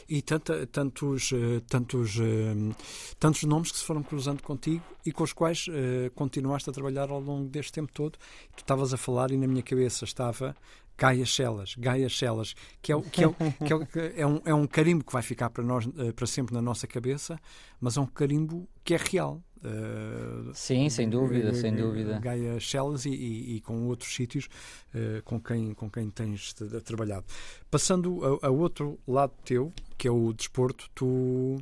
E 0.09 0.23
tanta, 0.23 0.67
tantos, 0.67 1.33
eh, 1.33 1.61
tantos, 1.69 2.19
eh, 2.19 2.75
tantos 3.19 3.43
nomes 3.45 3.73
que 3.73 3.79
se 3.79 3.85
foram 3.85 4.03
cruzando 4.03 4.43
contigo 4.43 4.83
e 5.05 5.13
com 5.13 5.25
os 5.25 5.33
quais 5.33 5.67
uh, 5.69 6.11
continuaste 6.15 6.71
a 6.71 6.73
trabalhar 6.73 7.11
ao 7.11 7.21
longo 7.21 7.49
deste 7.49 7.73
tempo 7.73 7.93
todo. 7.93 8.19
Tu 8.57 8.61
estavas 8.61 8.95
a 8.95 8.97
falar 8.97 9.31
e 9.31 9.37
na 9.37 9.47
minha 9.47 9.63
cabeça 9.63 10.05
estava 10.05 10.55
Gaia 10.97 11.25
Chelas, 11.25 11.75
Gaia 11.77 12.09
Chelas, 12.09 12.55
que, 12.81 12.93
é, 12.93 13.01
que, 13.01 13.25
é, 13.25 13.29
que 13.91 13.99
é, 13.99 14.21
é, 14.21 14.27
um, 14.27 14.41
é 14.45 14.55
um 14.55 14.67
carimbo 14.67 15.05
que 15.05 15.13
vai 15.13 15.23
ficar 15.23 15.51
para, 15.51 15.65
nós, 15.65 15.87
para 16.15 16.27
sempre 16.27 16.55
na 16.55 16.63
nossa 16.63 16.87
cabeça, 16.87 17.39
mas 17.81 17.97
é 17.97 18.01
um 18.01 18.07
carimbo 18.07 18.69
que 18.85 18.95
é 18.95 18.99
real. 18.99 19.43
Uh, 19.65 20.53
Sim, 20.55 20.89
sem 20.89 21.09
dúvida, 21.09 21.55
sem 21.55 21.75
dúvida. 21.75 22.19
Gaia 22.19 22.59
Chelas 22.59 23.07
e, 23.07 23.11
e, 23.11 23.57
e, 23.57 23.61
com 23.61 23.87
outros 23.87 24.13
sítios 24.13 24.49
uh, 24.93 25.23
com, 25.25 25.41
quem, 25.41 25.73
com 25.73 25.89
quem 25.89 26.11
tens 26.11 26.53
trabalhado. 26.85 27.25
Passando 27.71 28.41
a, 28.43 28.49
a, 28.49 28.51
outro 28.51 28.99
lado 29.07 29.33
teu, 29.45 29.73
que 29.97 30.09
é 30.09 30.11
o 30.11 30.33
desporto, 30.33 30.91
tu, 30.93 31.59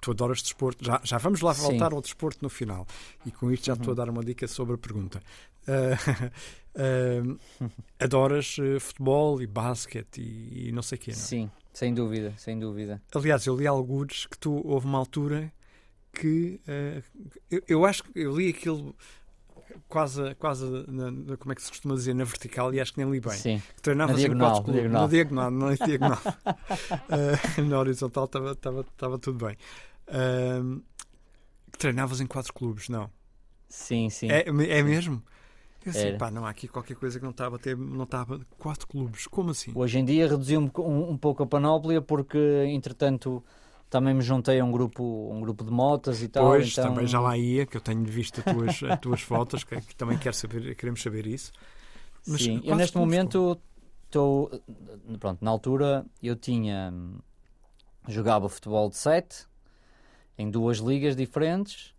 tu 0.00 0.10
adoras 0.10 0.40
desporto. 0.40 0.82
Já, 0.82 1.00
já 1.04 1.18
vamos 1.18 1.42
lá 1.42 1.52
voltar 1.52 1.90
Sim. 1.90 1.96
ao 1.96 2.00
desporto 2.00 2.38
no 2.40 2.48
final. 2.48 2.86
E 3.26 3.30
com 3.30 3.52
isto 3.52 3.66
já 3.66 3.74
uhum. 3.74 3.80
estou 3.80 3.92
a 3.92 3.96
dar 3.96 4.08
uma 4.08 4.24
dica 4.24 4.48
sobre 4.48 4.76
a 4.76 4.78
pergunta. 4.78 5.22
Uh, 5.64 6.30
adoras 7.98 8.56
futebol 8.80 9.42
e 9.42 9.46
basquete 9.46 10.20
e, 10.20 10.68
e 10.68 10.72
não 10.72 10.82
sei 10.82 10.96
o 10.96 11.00
quê, 11.00 11.10
não? 11.10 11.18
É? 11.18 11.22
Sim, 11.22 11.50
sem 11.72 11.94
dúvida, 11.94 12.32
sem 12.36 12.58
dúvida. 12.58 13.02
Aliás, 13.14 13.46
eu 13.46 13.56
li 13.56 13.66
alguns 13.66 14.26
que 14.26 14.38
tu 14.38 14.66
houve 14.66 14.86
uma 14.86 14.98
altura 14.98 15.52
que 16.12 16.60
uh, 16.66 17.02
eu, 17.50 17.62
eu, 17.68 17.84
acho 17.84 18.04
que 18.04 18.18
eu 18.18 18.36
li 18.36 18.48
aquilo 18.48 18.94
quase, 19.88 20.34
quase 20.36 20.64
na, 20.88 21.10
na, 21.10 21.36
como 21.36 21.52
é 21.52 21.54
que 21.54 21.62
se 21.62 21.68
costuma 21.68 21.94
dizer, 21.94 22.14
na 22.14 22.24
vertical 22.24 22.72
e 22.74 22.80
acho 22.80 22.92
que 22.92 22.98
nem 22.98 23.10
li 23.10 23.20
bem. 23.20 23.32
Sim. 23.32 23.62
Treinavas 23.80 24.16
na 24.16 24.20
diagonal, 24.20 24.64
em 24.66 24.72
diagonal. 24.72 25.02
Na 25.02 25.08
diagonal, 25.08 25.50
na 25.50 25.74
diagonal. 25.74 26.20
uh, 26.26 27.62
na 27.62 27.78
horizontal 27.78 28.24
estava 28.24 29.18
tudo 29.18 29.46
bem. 29.46 29.56
Uh, 30.08 30.82
treinavas 31.76 32.20
em 32.20 32.26
quatro 32.26 32.52
clubes, 32.52 32.88
não? 32.88 33.10
Sim, 33.68 34.08
sim. 34.10 34.30
É, 34.30 34.48
é 34.48 34.82
mesmo? 34.82 35.22
Eu 35.22 35.37
assim, 35.90 36.16
pá, 36.16 36.30
não 36.30 36.46
há 36.46 36.50
aqui 36.50 36.68
qualquer 36.68 36.96
coisa 36.96 37.18
que 37.18 37.24
não 37.24 37.30
estava 37.30 37.56
a 37.56 37.58
ter, 37.58 37.76
não 37.76 38.04
estava 38.04 38.40
quatro 38.58 38.86
clubes. 38.86 39.26
Como 39.26 39.50
assim? 39.50 39.72
Hoje 39.74 39.98
em 39.98 40.04
dia 40.04 40.28
reduziu 40.28 40.60
um, 40.60 40.70
um, 40.82 41.10
um 41.10 41.16
pouco 41.16 41.42
a 41.42 41.46
panóplia 41.46 42.00
porque, 42.00 42.38
entretanto, 42.68 43.42
também 43.90 44.14
me 44.14 44.22
juntei 44.22 44.60
a 44.60 44.64
um 44.64 44.70
grupo, 44.70 45.30
um 45.32 45.40
grupo 45.40 45.64
de 45.64 45.70
motas 45.70 46.22
e 46.22 46.28
tal. 46.28 46.46
Pois, 46.46 46.72
então... 46.72 46.88
também 46.88 47.06
já 47.06 47.20
lá 47.20 47.36
ia, 47.36 47.66
que 47.66 47.76
eu 47.76 47.80
tenho 47.80 48.04
visto 48.04 48.42
as 48.44 48.54
tuas, 48.54 48.82
as 48.82 49.00
tuas 49.00 49.20
fotos, 49.20 49.64
que, 49.64 49.80
que, 49.80 49.96
também 49.96 50.18
quero 50.18 50.34
saber, 50.34 50.74
queremos 50.74 51.02
saber 51.02 51.26
isso. 51.26 51.52
Mas 52.26 52.42
Sim, 52.42 52.60
eu 52.64 52.76
neste 52.76 52.96
momento 52.96 53.58
estou. 54.04 54.50
Pronto, 55.18 55.44
na 55.44 55.50
altura 55.50 56.04
eu 56.22 56.36
tinha. 56.36 56.92
Jogava 58.06 58.48
futebol 58.48 58.88
de 58.88 58.96
7 58.96 59.46
em 60.38 60.50
duas 60.50 60.78
ligas 60.78 61.14
diferentes 61.14 61.94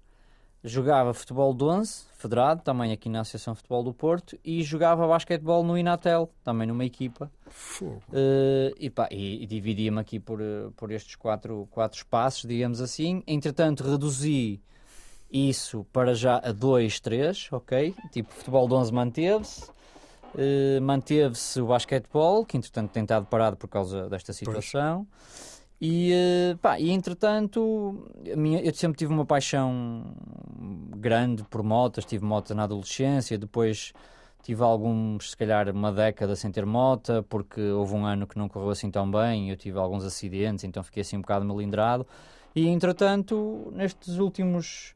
jogava 0.64 1.14
futebol 1.14 1.54
de 1.54 1.64
11, 1.64 2.06
federado, 2.18 2.62
também 2.62 2.92
aqui 2.92 3.10
na 3.10 3.22
Associação 3.22 3.56
Futebol 3.56 3.84
do 3.84 3.94
Porto, 3.94 4.38
e 4.44 4.62
jogava 4.64 5.08
basquetebol 5.08 5.64
no 5.64 5.78
Inatel, 5.78 6.30
também 6.44 6.68
numa 6.68 6.86
equipa. 6.86 7.32
Uh, 8.10 8.76
e, 8.78 8.92
e, 9.12 9.44
e 9.44 9.46
dividia-me 9.46 10.00
aqui 10.00 10.20
por, 10.20 10.42
eh, 10.42 10.70
por 10.76 10.92
estes 10.92 11.16
quatro, 11.16 11.68
quatro 11.72 11.98
espaços, 11.98 12.48
digamos 12.48 12.82
assim. 12.82 13.24
Entretanto, 13.26 13.84
reduzi 13.84 14.62
isso 15.32 15.86
para 15.94 16.14
já 16.14 16.38
a 16.38 16.52
2, 16.52 17.00
3, 17.00 17.50
ok? 17.52 17.96
Tipo, 18.12 18.34
futebol 18.34 18.68
de 18.68 18.74
11 18.74 18.94
manteve-se. 18.94 19.64
Uh, 20.36 20.80
manteve-se 20.82 21.60
o 21.60 21.68
basquetebol, 21.68 22.46
que 22.46 22.56
entretanto 22.56 22.92
tem 22.92 23.04
estado 23.04 23.26
parado 23.26 23.58
por 23.58 23.68
causa 23.68 24.08
desta 24.10 24.32
situação. 24.32 25.08
Pois. 25.10 25.59
E, 25.82 26.12
eh, 26.12 26.58
pá, 26.62 26.80
e 26.80 26.92
entretanto, 26.92 28.06
minha, 28.36 28.60
eu 28.62 28.74
sempre 28.74 28.98
tive 28.98 29.14
uma 29.14 29.26
paixão 29.26 30.14
grande 30.98 31.44
por 31.44 31.64
motas. 31.64 32.06
Tive 32.06 32.26
moto 32.26 32.54
na 32.54 32.64
adolescência, 32.64 33.38
depois 33.38 33.94
tive 34.44 34.62
alguns, 34.64 35.32
se 35.32 35.38
calhar, 35.38 35.70
uma 35.70 35.92
década 35.92 36.36
sem 36.36 36.52
ter 36.52 36.66
moto, 36.66 37.26
porque 37.30 37.62
houve 37.62 37.94
um 37.96 38.06
ano 38.06 38.28
que 38.28 38.38
não 38.38 38.50
correu 38.50 38.70
assim 38.72 38.92
tão 38.92 39.10
bem. 39.10 39.50
Eu 39.50 39.56
tive 39.56 39.78
alguns 39.80 40.04
acidentes, 40.04 40.64
então 40.64 40.84
fiquei 40.84 41.02
assim 41.02 41.18
um 41.18 41.22
bocado 41.22 41.46
melindrado. 41.46 42.06
E 42.56 42.68
entretanto, 42.68 43.72
nestes 43.74 44.18
últimos 44.18 44.96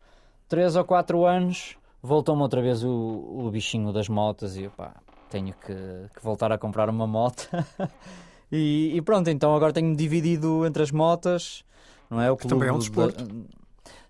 3 0.49 0.75
ou 0.75 0.83
4 0.83 1.25
anos, 1.25 1.77
voltou-me 2.01 2.41
outra 2.41 2.61
vez 2.61 2.83
o, 2.83 2.89
o 2.89 3.49
bichinho 3.51 3.93
das 3.93 4.09
motas 4.09 4.57
e 4.57 4.67
pá, 4.69 4.93
tenho 5.29 5.53
que, 5.53 5.73
que 6.13 6.23
voltar 6.23 6.51
a 6.51 6.57
comprar 6.57 6.89
uma 6.89 7.07
moto. 7.07 7.49
E, 8.55 8.95
e, 8.95 9.01
pronto, 9.01 9.31
então 9.31 9.55
agora 9.55 9.73
tenho-me 9.73 9.95
dividido 9.95 10.63
entre 10.63 10.83
as 10.83 10.91
motas, 10.91 11.65
não 12.07 12.21
é? 12.21 12.29
O 12.29 12.37
clube 12.37 12.53
também 12.53 12.69
é 12.69 12.71
um 12.71 12.77
desporto. 12.77 13.25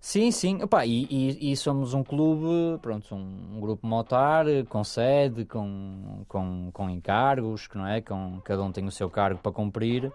Sim, 0.02 0.32
sim. 0.32 0.62
Opa, 0.62 0.86
e, 0.86 1.08
e, 1.10 1.54
e, 1.54 1.56
somos 1.56 1.94
um 1.94 2.04
clube, 2.04 2.78
pronto, 2.82 3.16
um, 3.16 3.56
um, 3.56 3.62
grupo 3.62 3.88
motar 3.88 4.46
com 4.68 4.84
sede, 4.84 5.46
com, 5.46 6.26
com, 6.28 6.70
com 6.74 6.90
encargos, 6.90 7.70
não 7.74 7.88
é? 7.88 8.02
Com, 8.02 8.42
cada 8.44 8.62
um 8.62 8.70
tem 8.70 8.86
o 8.86 8.92
seu 8.92 9.10
cargo 9.10 9.40
para 9.40 9.54
cumprir. 9.54 10.12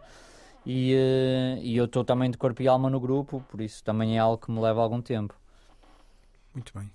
E, 0.66 0.94
uh, 0.94 1.62
e 1.62 1.74
eu 1.74 1.86
estou 1.86 2.04
também 2.04 2.30
de 2.30 2.36
corpo 2.36 2.60
e 2.60 2.68
alma 2.68 2.90
no 2.90 3.00
grupo, 3.00 3.42
por 3.48 3.62
isso 3.62 3.82
também 3.82 4.18
é 4.18 4.18
algo 4.18 4.36
que 4.36 4.50
me 4.50 4.60
leva 4.60 4.82
algum 4.82 5.00
tempo. 5.00 5.34
Muito 6.52 6.70
bem. 6.78 6.90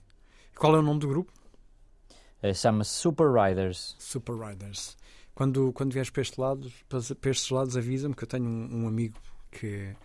Qual 0.55 0.75
é 0.75 0.77
o 0.77 0.83
nome 0.83 0.99
do 0.99 1.07
grupo? 1.07 1.33
Uh, 2.43 2.53
Chama-se 2.53 2.91
Super 2.91 3.25
Riders. 3.33 3.95
Super 3.97 4.35
Riders. 4.35 4.95
Quando, 5.35 5.73
quando 5.73 5.93
vieres 5.93 6.09
para, 6.09 6.21
este 6.21 6.39
lado, 6.39 6.71
para 6.87 7.31
estes 7.31 7.49
lados, 7.49 7.75
avisa-me 7.75 8.13
que 8.13 8.23
eu 8.23 8.27
tenho 8.27 8.45
um, 8.45 8.83
um 8.83 8.87
amigo 8.87 9.17
que, 9.51 9.95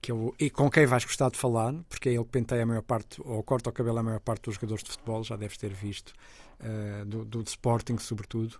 que 0.00 0.10
eu, 0.10 0.34
e 0.38 0.50
com 0.50 0.68
quem 0.70 0.86
vais 0.86 1.04
gostar 1.04 1.30
de 1.30 1.38
falar, 1.38 1.72
porque 1.88 2.08
é 2.08 2.12
ele 2.12 2.24
que 2.24 2.30
penteia 2.30 2.64
a 2.64 2.66
maior 2.66 2.82
parte, 2.82 3.20
ou 3.24 3.42
corta 3.42 3.70
o 3.70 3.72
cabelo 3.72 3.98
a 3.98 4.02
maior 4.02 4.20
parte 4.20 4.42
dos 4.42 4.54
jogadores 4.54 4.82
de 4.82 4.90
futebol, 4.90 5.22
já 5.22 5.36
deves 5.36 5.56
ter 5.56 5.72
visto, 5.72 6.12
uh, 6.60 7.04
do, 7.04 7.24
do 7.24 7.42
Sporting, 7.42 7.98
sobretudo. 7.98 8.58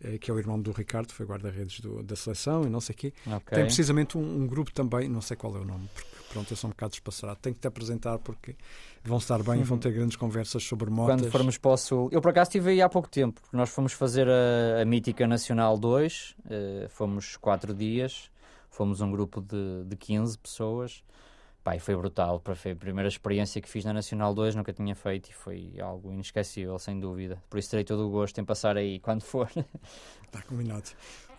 Eh, 0.00 0.16
que 0.16 0.30
é 0.30 0.34
o 0.34 0.38
irmão 0.38 0.60
do 0.60 0.70
Ricardo, 0.70 1.12
foi 1.12 1.26
guarda-redes 1.26 1.80
da 2.04 2.14
seleção 2.14 2.62
e 2.62 2.68
não 2.68 2.80
sei 2.80 2.94
o 2.94 2.98
quê. 2.98 3.12
Okay. 3.26 3.40
Tem 3.56 3.64
precisamente 3.64 4.16
um, 4.16 4.42
um, 4.42 4.46
grupo 4.46 4.72
também, 4.72 5.08
não 5.08 5.20
sei 5.20 5.36
qual 5.36 5.56
é 5.56 5.58
o 5.58 5.64
nome, 5.64 5.88
porque 5.92 6.08
pronto, 6.32 6.52
eu 6.52 6.56
sou 6.56 6.68
um 6.68 6.70
bocado 6.70 6.90
despassarado. 6.90 7.40
Tenho 7.42 7.54
que 7.56 7.60
te 7.60 7.66
apresentar 7.66 8.16
porque 8.18 8.54
vão 9.02 9.18
estar 9.18 9.42
bem, 9.42 9.58
uhum. 9.58 9.64
vão 9.64 9.78
ter 9.78 9.92
grandes 9.92 10.16
conversas 10.16 10.62
sobre 10.62 10.88
motos. 10.88 11.16
Quando 11.16 11.30
formos 11.32 11.58
para 11.58 11.72
o 11.72 11.76
Sul. 11.76 12.08
Eu 12.12 12.20
por 12.20 12.30
acaso 12.30 12.48
estive 12.48 12.70
aí 12.70 12.80
há 12.80 12.88
pouco 12.88 13.08
tempo, 13.08 13.40
porque 13.40 13.56
nós 13.56 13.70
fomos 13.70 13.92
fazer 13.92 14.28
a, 14.28 14.82
a 14.82 14.84
Mítica 14.84 15.26
Nacional 15.26 15.76
2, 15.76 16.36
uh, 16.38 16.44
eh, 16.48 16.88
fomos 16.90 17.36
quatro 17.36 17.74
dias, 17.74 18.30
fomos 18.70 19.00
um 19.00 19.10
grupo 19.10 19.40
de, 19.40 19.84
de 19.84 19.96
15 19.96 20.38
pessoas. 20.38 21.02
Pai, 21.68 21.78
foi 21.78 21.94
brutal, 21.94 22.42
foi 22.56 22.70
a 22.70 22.76
primeira 22.76 23.08
experiência 23.08 23.60
que 23.60 23.68
fiz 23.68 23.84
na 23.84 23.92
Nacional 23.92 24.32
2, 24.32 24.54
nunca 24.54 24.72
tinha 24.72 24.94
feito 24.94 25.28
e 25.28 25.34
foi 25.34 25.74
algo 25.78 26.10
inesquecível, 26.10 26.78
sem 26.78 26.98
dúvida. 26.98 27.42
Por 27.50 27.58
isso 27.58 27.68
terei 27.68 27.84
todo 27.84 28.06
o 28.06 28.10
gosto 28.10 28.40
em 28.40 28.44
passar 28.46 28.78
aí 28.78 28.98
quando 29.00 29.20
for. 29.20 29.50
Está 30.24 30.40
combinado. 30.48 30.88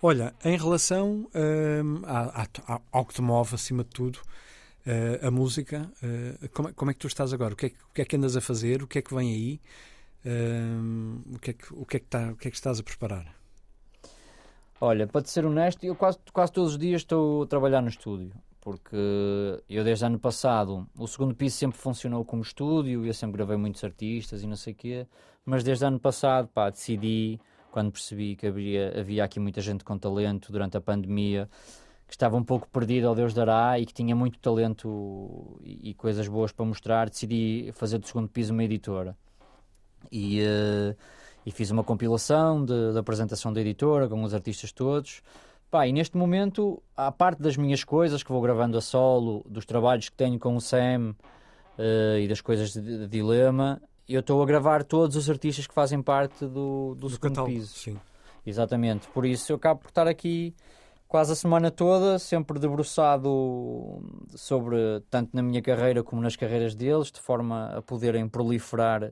Olha, 0.03 0.35
em 0.45 0.55
relação 0.55 1.27
hum, 1.33 2.03
ao 2.91 3.05
que 3.07 3.15
te 3.15 3.23
move 3.23 3.55
acima 3.55 3.83
de 3.83 3.89
tudo, 3.89 4.19
uh, 4.85 5.27
a 5.27 5.31
música, 5.31 5.91
uh, 6.03 6.49
como, 6.49 6.71
como, 6.75 6.91
é 6.91 6.93
que 6.93 6.99
tu 6.99 7.07
estás 7.07 7.33
agora? 7.33 7.55
O 7.55 7.57
que 7.57 7.65
é, 7.65 7.69
o 7.69 7.93
que, 7.95 8.01
é 8.03 8.05
que 8.05 8.15
andas 8.15 8.37
a 8.37 8.41
fazer? 8.41 8.83
O 8.83 8.87
que 8.87 8.99
é 8.99 9.01
que 9.01 9.15
vem 9.15 9.33
aí? 9.33 9.59
Uh, 10.23 11.35
o, 11.37 11.39
que 11.39 11.49
é 11.49 11.53
que, 11.53 11.73
o, 11.73 11.85
que 11.87 11.97
é 11.97 11.99
que 12.01 12.05
tá, 12.05 12.29
o 12.33 12.35
que 12.35 12.49
é 12.49 12.51
que 12.51 12.57
estás 12.57 12.79
a 12.79 12.83
preparar? 12.83 13.35
Olha, 14.79 15.07
para 15.07 15.23
te 15.23 15.31
ser 15.31 15.43
honesto, 15.43 15.83
eu 15.83 15.95
quase, 15.95 16.19
quase 16.31 16.51
todos 16.51 16.73
os 16.73 16.77
dias 16.77 17.01
estou 17.01 17.41
a 17.41 17.47
trabalhar 17.47 17.81
no 17.81 17.89
estúdio 17.89 18.31
porque 18.61 18.95
eu 19.69 19.83
desde 19.83 20.05
ano 20.05 20.19
passado, 20.19 20.87
o 20.97 21.07
segundo 21.07 21.33
piso 21.33 21.55
sempre 21.55 21.77
funcionou 21.77 22.23
como 22.25 22.41
estúdio, 22.41 23.05
eu 23.05 23.13
sempre 23.13 23.37
gravei 23.37 23.57
muitos 23.57 23.83
artistas 23.83 24.43
e 24.43 24.47
não 24.47 24.55
sei 24.55 24.73
o 24.73 24.75
quê, 24.75 25.07
mas 25.45 25.63
desde 25.63 25.85
ano 25.85 25.99
passado, 25.99 26.47
pá, 26.47 26.69
decidi, 26.69 27.39
quando 27.71 27.91
percebi 27.91 28.35
que 28.35 28.47
havia, 28.47 28.99
havia 28.99 29.23
aqui 29.23 29.39
muita 29.39 29.61
gente 29.61 29.83
com 29.83 29.97
talento 29.97 30.51
durante 30.51 30.77
a 30.77 30.81
pandemia, 30.81 31.49
que 32.07 32.13
estava 32.13 32.35
um 32.35 32.43
pouco 32.43 32.67
perdido 32.69 33.07
ao 33.07 33.15
Deus 33.15 33.33
dará 33.33 33.79
e 33.79 33.85
que 33.85 33.93
tinha 33.93 34.15
muito 34.15 34.39
talento 34.39 35.59
e, 35.63 35.91
e 35.91 35.93
coisas 35.93 36.27
boas 36.27 36.51
para 36.51 36.65
mostrar, 36.65 37.09
decidi 37.09 37.71
fazer 37.73 37.99
do 37.99 38.07
segundo 38.07 38.27
piso 38.27 38.51
uma 38.51 38.63
editora. 38.63 39.15
E, 40.11 40.41
uh, 40.41 40.95
e 41.45 41.51
fiz 41.51 41.69
uma 41.69 41.83
compilação 41.83 42.65
de, 42.65 42.93
de, 42.93 42.97
apresentação 42.97 43.53
da 43.53 43.61
editora 43.61 44.07
com 44.07 44.23
os 44.23 44.33
artistas 44.33 44.71
todos. 44.71 45.21
Pá, 45.69 45.85
e 45.85 45.93
neste 45.93 46.17
momento, 46.17 46.81
a 46.97 47.11
parte 47.11 47.41
das 47.41 47.55
minhas 47.55 47.83
coisas 47.83 48.23
que 48.23 48.31
vou 48.31 48.41
gravando 48.41 48.77
a 48.77 48.81
solo, 48.81 49.45
dos 49.47 49.65
trabalhos 49.65 50.09
que 50.09 50.15
tenho 50.15 50.39
com 50.39 50.55
o 50.55 50.61
Sam 50.61 51.15
uh, 51.77 52.17
e 52.17 52.27
das 52.27 52.41
coisas 52.41 52.73
de, 52.73 52.81
de 52.81 53.07
dilema, 53.07 53.79
eu 54.07 54.21
estou 54.21 54.41
a 54.41 54.45
gravar 54.45 54.83
todos 54.83 55.15
os 55.15 55.29
artistas 55.29 55.67
que 55.67 55.73
fazem 55.73 56.01
parte 56.01 56.45
do, 56.45 56.95
do, 56.95 56.95
do 56.95 57.09
segundo 57.11 57.29
catálogo, 57.29 57.53
piso. 57.53 57.73
Sim. 57.75 57.99
Exatamente. 58.43 59.07
Por 59.09 59.25
isso 59.25 59.51
eu 59.51 59.57
acabo 59.57 59.81
por 59.81 59.89
estar 59.89 60.07
aqui 60.07 60.55
quase 61.07 61.33
a 61.33 61.35
semana 61.35 61.69
toda, 61.69 62.17
sempre 62.17 62.57
debruçado 62.57 64.01
sobre, 64.35 64.77
tanto 65.09 65.35
na 65.35 65.43
minha 65.43 65.61
carreira 65.61 66.03
como 66.03 66.19
nas 66.19 66.35
carreiras 66.35 66.73
deles, 66.73 67.11
de 67.11 67.19
forma 67.19 67.77
a 67.77 67.81
poderem 67.83 68.27
proliferar 68.27 69.11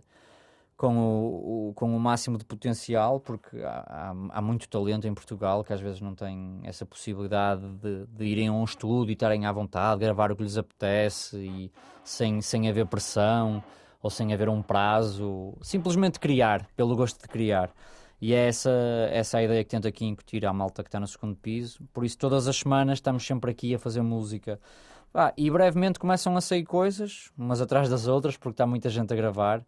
com 0.78 0.96
o, 0.96 1.70
o 1.70 1.74
com 1.74 1.96
o 1.96 2.00
máximo 2.00 2.38
de 2.38 2.46
potencial, 2.46 3.20
porque 3.20 3.58
há, 3.64 3.84
há, 3.88 4.16
há, 4.30 4.42
muito 4.42 4.70
talento 4.70 5.08
em 5.08 5.14
Portugal 5.14 5.64
que 5.64 5.74
às 5.74 5.82
vezes 5.82 6.00
não 6.00 6.14
tem 6.14 6.62
essa 6.64 6.86
possibilidade 6.86 7.68
de, 7.82 8.06
de 8.06 8.26
irem 8.26 8.48
a 8.48 8.54
um 8.54 8.64
estúdio 8.64 9.10
e 9.10 9.14
estarem 9.14 9.48
à 9.48 9.52
vontade, 9.52 10.00
gravar 10.02 10.32
o 10.32 10.36
que 10.36 10.44
lhes 10.44 10.56
apetece 10.56 11.38
e 11.38 11.72
sem, 12.04 12.42
sem 12.42 12.70
haver 12.70 12.86
pressão 12.86 13.64
ou 14.02 14.12
sem 14.12 14.34
haver 14.34 14.48
um 14.50 14.62
prazo, 14.62 15.58
simplesmente 15.62 16.20
criar, 16.20 16.68
pelo 16.76 16.96
gosto 16.96 17.20
de 17.20 17.28
criar. 17.28 17.72
E 18.22 18.34
é 18.34 18.48
essa, 18.48 18.72
essa 19.12 19.40
a 19.40 19.44
ideia 19.44 19.64
que 19.64 19.70
tento 19.70 19.88
aqui 19.88 20.06
incutir 20.06 20.46
à 20.46 20.54
malta 20.54 20.84
que 20.84 20.90
está 20.90 21.00
no 21.00 21.08
segundo 21.08 21.36
piso. 21.36 21.80
Por 21.94 22.04
isso, 22.04 22.18
todas 22.18 22.48
as 22.48 22.56
semanas 22.56 22.98
estamos 22.98 23.26
sempre 23.26 23.52
aqui 23.52 23.76
a 23.76 23.80
fazer 23.80 24.02
música. 24.02 24.60
Ah, 25.14 25.34
e 25.36 25.50
brevemente 25.50 26.00
começam 26.00 26.36
a 26.38 26.42
sair 26.42 26.64
coisas, 26.64 27.32
umas 27.38 27.62
atrás 27.62 27.90
das 27.90 28.08
outras, 28.08 28.38
porque 28.38 28.54
está 28.54 28.66
muita 28.66 28.90
gente 28.90 29.12
a 29.14 29.16
gravar. 29.16 29.64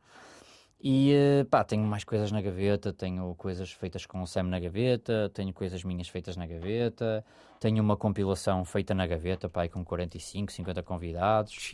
E 0.81 1.45
pá, 1.51 1.63
tenho 1.63 1.83
mais 1.83 2.05
coisas 2.05 2.31
na 2.31 2.41
gaveta, 2.41 2.93
tenho 2.93 3.35
coisas 3.35 3.71
feitas 3.71 4.05
com 4.05 4.21
o 4.21 4.27
Sam 4.27 4.43
na 4.43 4.59
gaveta, 4.59 5.29
tenho 5.33 5.53
coisas 5.53 5.83
minhas 5.83 6.07
feitas 6.07 6.37
na 6.37 6.47
gaveta, 6.47 7.25
tenho 7.59 7.83
uma 7.83 7.97
compilação 7.97 8.63
feita 8.63 8.93
na 8.93 9.05
gaveta, 9.05 9.49
pá, 9.49 9.67
com 9.67 9.83
45, 9.83 10.51
50 10.51 10.81
convidados. 10.83 11.73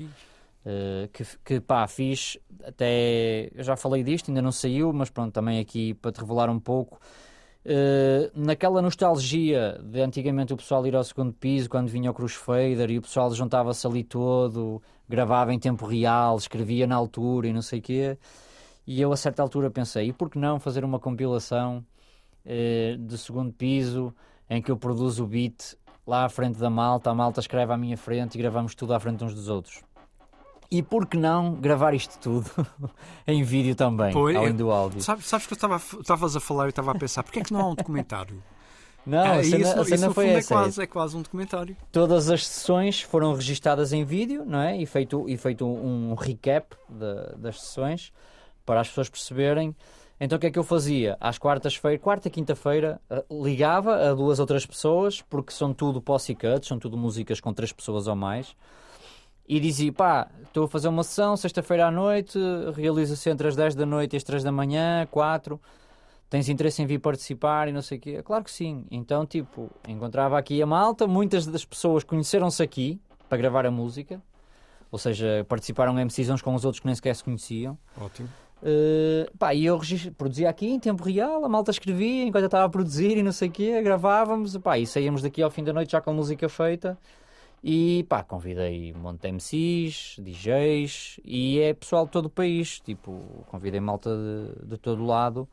Uh, 0.66 1.08
que, 1.14 1.24
que 1.46 1.60
pá, 1.60 1.88
fiz 1.88 2.40
até. 2.64 3.52
Eu 3.54 3.64
já 3.64 3.76
falei 3.76 4.04
disto, 4.04 4.30
ainda 4.32 4.42
não 4.42 4.52
saiu, 4.52 4.92
mas 4.92 5.12
pronto, 5.12 5.32
também 5.32 5.60
aqui 5.60 5.94
para 5.94 6.12
te 6.12 6.22
revelar 6.22 6.50
um 6.50 6.60
pouco. 6.60 7.00
Uh, 7.64 8.32
naquela 8.34 8.82
nostalgia 8.82 9.80
de 9.84 10.02
antigamente 10.02 10.54
o 10.54 10.58
pessoal 10.58 10.86
ir 10.88 10.96
ao 10.96 11.04
segundo 11.04 11.34
piso 11.34 11.70
quando 11.70 11.88
vinha 11.88 12.10
o 12.10 12.14
Crossfader 12.14 12.90
e 12.90 12.98
o 12.98 13.02
pessoal 13.02 13.32
juntava-se 13.34 13.86
ali 13.86 14.04
todo, 14.04 14.82
gravava 15.08 15.54
em 15.54 15.60
tempo 15.60 15.86
real, 15.86 16.38
escrevia 16.38 16.88
na 16.88 16.96
altura 16.96 17.48
e 17.48 17.54
não 17.54 17.62
sei 17.62 17.78
o 17.78 17.82
quê. 17.84 18.18
E 18.88 19.02
eu 19.02 19.12
a 19.12 19.18
certa 19.18 19.42
altura 19.42 19.70
pensei, 19.72 20.10
e 20.10 20.14
por 20.14 20.30
que 20.30 20.38
não 20.38 20.60
fazer 20.60 20.84
uma 20.86 21.00
compilação 21.00 21.84
uh, 22.46 22.98
de 22.98 23.18
segundo 23.18 23.52
piso 23.52 24.14
em 24.50 24.62
que 24.62 24.70
eu 24.72 24.78
produzo 24.78 25.24
o 25.24 25.28
beat 25.28 25.76
lá 26.06 26.26
à 26.26 26.30
frente 26.30 26.60
da 26.60 26.70
malta, 26.70 27.10
a 27.10 27.14
malta 27.14 27.40
escreve 27.40 27.74
à 27.74 27.78
minha 27.78 27.98
frente 27.98 28.36
e 28.36 28.38
gravamos 28.38 28.76
tudo 28.76 28.94
à 28.94 29.00
frente 29.00 29.24
uns 29.24 29.34
dos 29.34 29.48
outros. 29.48 29.82
E 30.70 30.82
por 30.82 31.06
que 31.08 31.18
não 31.18 31.54
gravar 31.54 31.94
isto 31.94 32.18
tudo 32.20 32.50
em 33.26 33.44
vídeo 33.44 33.76
também, 33.76 34.12
Pois, 34.12 34.36
além 34.36 34.56
do 34.56 34.72
áudio? 34.72 35.02
Sabes, 35.02 35.26
sabes 35.26 35.48
que 35.48 35.54
eu 35.54 35.76
estavas 36.00 36.36
a 36.36 36.40
falar 36.40 36.68
e 36.68 36.70
estava 36.70 36.92
a 36.92 36.96
pensar, 36.96 37.24
porquê 37.24 37.40
é 37.40 37.44
que 37.44 37.54
não 37.54 37.62
há 37.62 37.70
um 37.70 37.76
documentário? 37.76 38.42
Não, 39.06 39.20
ah, 39.20 39.34
a 39.34 39.44
cena, 39.44 39.58
isso, 39.58 39.80
a 39.80 39.86
cena 39.86 40.06
isso 40.08 40.14
foi 40.16 40.26
é 40.26 40.34
essa. 40.34 40.54
É 40.54 40.58
quase, 40.58 40.82
é 40.82 40.88
quase 40.88 41.16
um 41.16 41.22
documentário. 41.22 41.78
Todas 41.92 42.28
as 42.32 42.48
sessões 42.48 43.02
foram 43.02 43.36
registadas 43.36 43.94
em 43.94 44.04
vídeo, 44.04 44.44
não 44.44 44.60
é? 44.60 44.76
E 44.82 44.86
feito, 44.88 45.30
e 45.30 45.38
feito 45.38 45.64
um 45.64 46.16
recap 46.16 46.76
de, 46.90 47.38
das 47.38 47.62
sessões 47.62 48.12
para 48.66 48.82
as 48.82 48.90
pessoas 48.90 49.10
perceberem. 49.10 49.76
Então 50.20 50.38
o 50.38 50.40
que 50.40 50.48
é 50.48 50.52
que 50.52 50.60
eu 50.60 50.64
fazia? 50.64 51.18
Às 51.20 51.38
quartas-feiras, 51.38 52.02
quarta 52.02 52.28
e 52.30 52.32
quinta-feira, 52.32 53.02
eh, 53.10 53.24
ligava 53.30 54.10
a 54.10 54.14
duas 54.14 54.40
ou 54.40 54.46
três 54.46 54.66
pessoas, 54.66 55.22
porque 55.22 55.52
são 55.52 55.74
tudo 55.74 56.02
posse 56.02 56.34
cuts, 56.34 56.68
são 56.68 56.80
tudo 56.80 56.98
músicas 56.98 57.42
com 57.42 57.54
três 57.54 57.74
pessoas 57.74 58.08
ou 58.08 58.16
mais 58.16 58.56
e 59.48 59.60
dizia: 59.60 59.92
pá, 59.94 60.28
estou 60.44 60.66
a 60.66 60.68
fazer 60.68 60.88
uma 60.88 61.04
sessão 61.04 61.38
sexta-feira 61.38 61.88
à 61.88 61.92
noite, 61.92 62.38
realiza-se 62.74 63.30
entre 63.30 63.48
as 63.48 63.56
10 63.56 63.76
da 63.76 63.86
noite 63.86 64.14
e 64.14 64.18
as 64.18 64.24
3 64.24 64.44
da 64.44 64.52
manhã, 64.52 65.08
4. 65.12 65.60
Tens 66.30 66.50
interesse 66.50 66.82
em 66.82 66.86
vir 66.86 67.00
participar 67.00 67.68
e 67.68 67.72
não 67.72 67.82
sei 67.82 67.98
o 68.00 68.02
quê? 68.02 68.24
Claro 68.24 68.44
que 68.44 68.52
sim. 68.52 68.86
Então, 68.90 69.26
tipo, 69.26 69.70
encontrava 69.88 70.38
aqui 70.38 70.62
a 70.62 70.66
malta, 70.66 71.06
muitas 71.06 71.46
das 71.46 71.64
pessoas 71.64 72.04
conheceram-se 72.04 72.64
aqui 72.64 73.00
para 73.30 73.38
gravar 73.38 73.66
a 73.66 73.72
música, 73.72 74.22
ou 74.92 74.98
seja, 74.98 75.46
participaram 75.48 75.98
em 76.00 76.06
uns 76.06 76.42
com 76.42 76.56
os 76.56 76.66
outros 76.66 76.80
que 76.80 76.88
nem 76.88 76.96
sequer 76.96 77.16
se 77.16 77.24
conheciam. 77.24 77.78
Ótimo. 78.00 78.28
Uh, 78.62 79.30
pá, 79.38 79.54
e 79.54 79.66
eu 79.66 79.80
produzia 80.18 80.50
aqui 80.50 80.68
em 80.68 80.80
tempo 80.80 81.04
real, 81.04 81.46
a 81.46 81.50
malta 81.50 81.72
escrevia 81.72 82.24
enquanto 82.24 82.44
eu 82.44 82.48
estava 82.48 82.66
a 82.66 82.70
produzir 82.70 83.18
e 83.18 83.22
não 83.22 83.32
sei 83.32 83.50
o 83.50 83.52
quê, 83.52 83.82
gravávamos, 83.82 84.58
pá, 84.58 84.80
e 84.80 84.88
saíamos 84.88 85.22
daqui 85.22 85.42
ao 85.42 85.52
fim 85.52 85.64
da 85.64 85.74
noite 85.74 85.92
já 85.92 86.02
com 86.02 86.10
a 86.12 86.14
música 86.14 86.50
feita. 86.50 86.98
E 87.68 88.04
pá, 88.04 88.24
convidei 88.24 88.94
um 88.94 89.00
monte 89.00 89.22
de 89.22 89.28
MCs, 89.30 90.18
DJs 90.20 91.20
e 91.26 91.60
é 91.60 91.74
pessoal 91.74 92.06
de 92.06 92.12
todo 92.12 92.26
o 92.28 92.30
país. 92.30 92.80
Tipo, 92.80 93.44
convidei 93.48 93.80
malta 93.80 94.12
de, 94.16 94.68
de 94.68 94.78
todo 94.78 95.04
lado. 95.04 95.50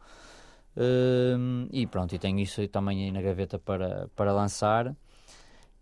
Um, 0.76 1.68
e 1.72 1.86
pronto, 1.86 2.14
e 2.14 2.18
tenho 2.18 2.38
isso 2.38 2.66
também 2.68 3.04
aí 3.04 3.10
na 3.10 3.22
gaveta 3.22 3.58
para, 3.58 4.10
para 4.14 4.30
lançar. 4.30 4.94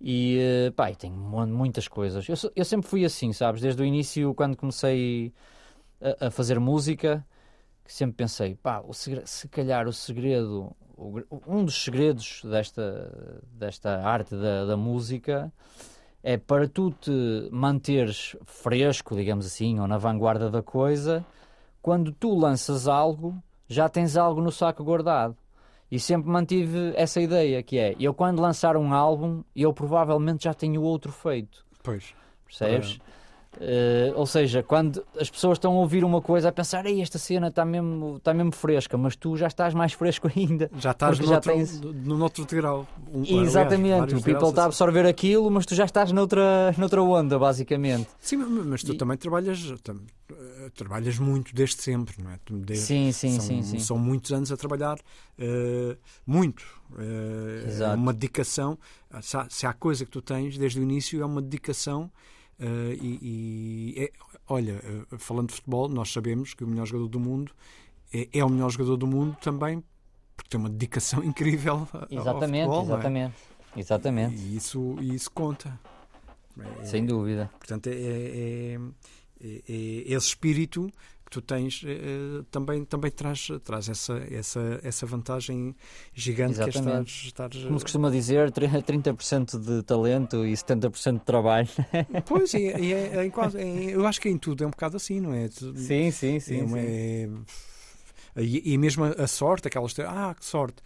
E 0.01 0.39
uh, 0.69 0.73
pá, 0.73 0.91
e 0.93 0.97
tenho 0.97 1.15
muitas 1.15 1.89
coisas. 1.89 2.29
Eu, 2.29 2.37
eu, 2.55 2.65
sempre 2.65 2.89
fui 2.89 3.05
assim, 3.05 3.33
sabes? 3.33 3.61
Desde 3.61 3.83
o 3.83 3.85
início, 3.85 4.33
quando 4.35 4.57
comecei 4.57 5.33
a, 6.01 6.27
a 6.27 6.31
fazer 6.31 6.59
música, 6.59 7.27
que 7.85 7.93
sempre 7.93 8.17
pensei, 8.17 8.55
pá, 8.55 8.83
o 8.87 8.93
segredo, 8.93 9.27
se 9.27 9.49
calhar 9.49 9.89
o 9.89 9.93
segredo, 9.93 10.75
o, 10.97 11.21
um 11.47 11.65
dos 11.65 11.83
segredos 11.83 12.43
desta, 12.45 13.43
desta 13.53 14.01
arte 14.03 14.35
da, 14.37 14.65
da 14.65 14.77
música 14.77 15.53
é 16.23 16.37
para 16.37 16.69
tu 16.69 16.91
te 16.91 17.49
manteres 17.51 18.37
fresco, 18.45 19.17
digamos 19.17 19.47
assim, 19.47 19.81
ou 19.81 19.87
na 19.87 19.97
vanguarda 19.97 20.51
da 20.51 20.63
coisa, 20.63 21.25
quando 21.81 22.13
tu 22.13 22.35
lanças 22.39 22.87
algo, 22.87 23.43
já 23.67 23.89
tens 23.89 24.17
algo 24.17 24.41
no 24.41 24.53
saco 24.53 24.85
guardado. 24.85 25.37
E 25.91 25.99
sempre 25.99 26.31
mantive 26.31 26.93
essa 26.95 27.21
ideia, 27.21 27.63
que 27.65 27.77
é, 27.77 27.97
eu 27.99 28.15
quando 28.15 28.41
lançar 28.41 28.77
um 28.77 28.95
álbum, 28.95 29.43
eu 29.57 29.73
provavelmente 29.73 30.45
já 30.45 30.55
tenho 30.55 30.83
outro 30.83 31.11
feito. 31.11 31.65
Pois. 31.83 32.15
Percebes? 32.45 32.99
Uh, 33.57 34.15
ou 34.15 34.27
seja, 34.27 34.63
quando 34.63 35.05
as 35.19 35.29
pessoas 35.29 35.59
estão 35.59 35.73
a 35.73 35.81
ouvir 35.81 36.05
uma 36.05 36.23
coisa 36.23 36.49
a 36.49 36.53
pensar, 36.53 36.87
Ei, 36.87 37.03
esta 37.03 37.19
cena 37.19 37.49
está 37.49 37.65
mesmo, 37.65 38.17
está 38.17 38.33
mesmo 38.33 38.53
fresca, 38.53 38.97
mas 38.97 39.17
tu 39.17 39.37
já 39.37 39.49
estás 39.49 39.75
mais 39.75 39.93
fresco 39.93 40.31
ainda. 40.35 40.71
Já 40.79 40.93
estás 40.93 41.19
no, 41.19 41.27
já 41.27 41.35
outro, 41.35 41.53
tens... 41.53 41.81
no 41.81 42.23
outro 42.23 42.45
degrau. 42.45 42.87
Um, 43.13 43.43
Exatamente, 43.43 44.15
o 44.15 44.23
people 44.23 44.49
está 44.49 44.63
a 44.63 44.67
absorver 44.67 45.01
assim. 45.01 45.11
aquilo, 45.11 45.51
mas 45.51 45.67
tu 45.67 45.75
já 45.75 45.85
estás 45.85 46.13
noutra, 46.13 46.73
noutra 46.79 47.03
onda, 47.03 47.39
basicamente. 47.39 48.09
Sim, 48.21 48.37
mas 48.37 48.85
tu 48.85 48.93
e... 48.93 48.97
também 48.97 49.17
trabalhas, 49.17 49.75
eh, 49.91 50.71
trabalhas 50.77 51.19
muito 51.19 51.53
desde 51.53 51.83
sempre, 51.83 52.23
não 52.23 52.31
é? 52.31 52.39
Desde, 52.49 52.87
sim, 52.87 53.13
sim, 53.13 53.33
são, 53.33 53.47
sim, 53.47 53.63
sim. 53.63 53.79
São 53.81 53.99
muitos 53.99 54.33
anos 54.33 54.53
a 54.53 54.57
trabalhar, 54.57 54.97
uh, 54.97 55.97
muito. 56.25 56.63
Uh, 56.93 57.83
é 57.83 57.95
uma 57.95 58.13
dedicação. 58.13 58.79
Se 59.21 59.37
há, 59.37 59.47
se 59.51 59.67
há 59.67 59.73
coisa 59.73 60.05
que 60.05 60.11
tu 60.11 60.23
tens 60.23 60.57
desde 60.57 60.79
o 60.79 60.83
início, 60.85 61.21
é 61.21 61.27
uma 61.27 61.43
dedicação 61.43 62.11
Uh, 62.61 62.93
e, 63.01 63.95
e 63.97 64.05
é, 64.05 64.13
olha, 64.47 64.83
uh, 65.11 65.19
falando 65.19 65.49
de 65.49 65.55
futebol, 65.55 65.89
nós 65.89 66.13
sabemos 66.13 66.53
que 66.53 66.63
o 66.63 66.67
melhor 66.67 66.87
jogador 66.87 67.09
do 67.09 67.19
mundo 67.19 67.53
é, 68.13 68.29
é, 68.33 68.45
o 68.45 68.49
melhor 68.51 68.71
jogador 68.71 68.97
do 68.97 69.07
mundo 69.07 69.37
também 69.41 69.83
porque 70.37 70.51
tem 70.51 70.61
uma 70.61 70.69
dedicação 70.69 71.23
incrível 71.25 71.89
exatamente, 72.11 72.65
ao 72.65 72.75
futebol, 72.75 72.83
exatamente, 72.83 73.35
é? 73.77 73.81
exatamente. 73.81 74.37
E 74.37 74.57
isso, 74.57 74.97
isso 75.01 75.31
conta. 75.31 75.79
É, 76.81 76.85
Sem 76.85 77.07
dúvida. 77.07 77.51
Portanto, 77.59 77.87
é, 77.89 77.93
é, 77.93 78.79
é, 79.43 79.63
esse 79.69 80.27
espírito 80.27 80.91
tu 81.31 81.41
tens 81.41 81.83
eh, 81.87 82.43
também, 82.51 82.85
também 82.85 83.11
traz, 83.11 83.49
traz 83.65 83.89
essa, 83.89 84.21
essa, 84.31 84.81
essa 84.83 85.07
vantagem 85.07 85.75
gigante 86.13 86.61
Exatamente. 86.61 87.13
que 87.13 87.27
é 87.27 87.29
estar, 87.29 87.49
estar... 87.49 87.67
Como 87.67 87.79
se 87.79 87.85
costuma 87.85 88.11
dizer, 88.11 88.51
30% 88.51 89.59
de 89.59 89.83
talento 89.85 90.45
e 90.45 90.53
70% 90.53 91.21
de 91.21 91.25
trabalho. 91.25 91.69
Pois, 92.27 92.53
e, 92.55 92.59
e 92.59 92.93
é, 92.93 93.27
é, 93.27 93.31
quase, 93.31 93.59
é, 93.59 93.95
eu 93.95 94.05
acho 94.07 94.21
que 94.21 94.29
em 94.29 94.37
tudo 94.37 94.65
é 94.65 94.67
um 94.67 94.71
bocado 94.71 94.97
assim, 94.97 95.21
não 95.21 95.33
é? 95.33 95.49
Sim, 95.49 96.11
sim, 96.11 96.41
sim. 96.41 96.41
sim. 96.41 97.45
E, 98.37 98.73
e, 98.73 98.79
mesmo 98.79 99.05
a 99.05 99.27
sorte, 99.27 99.69
aquelas. 99.69 99.97
Ah, 100.01 100.35
que 100.39 100.45
sorte! 100.45 100.83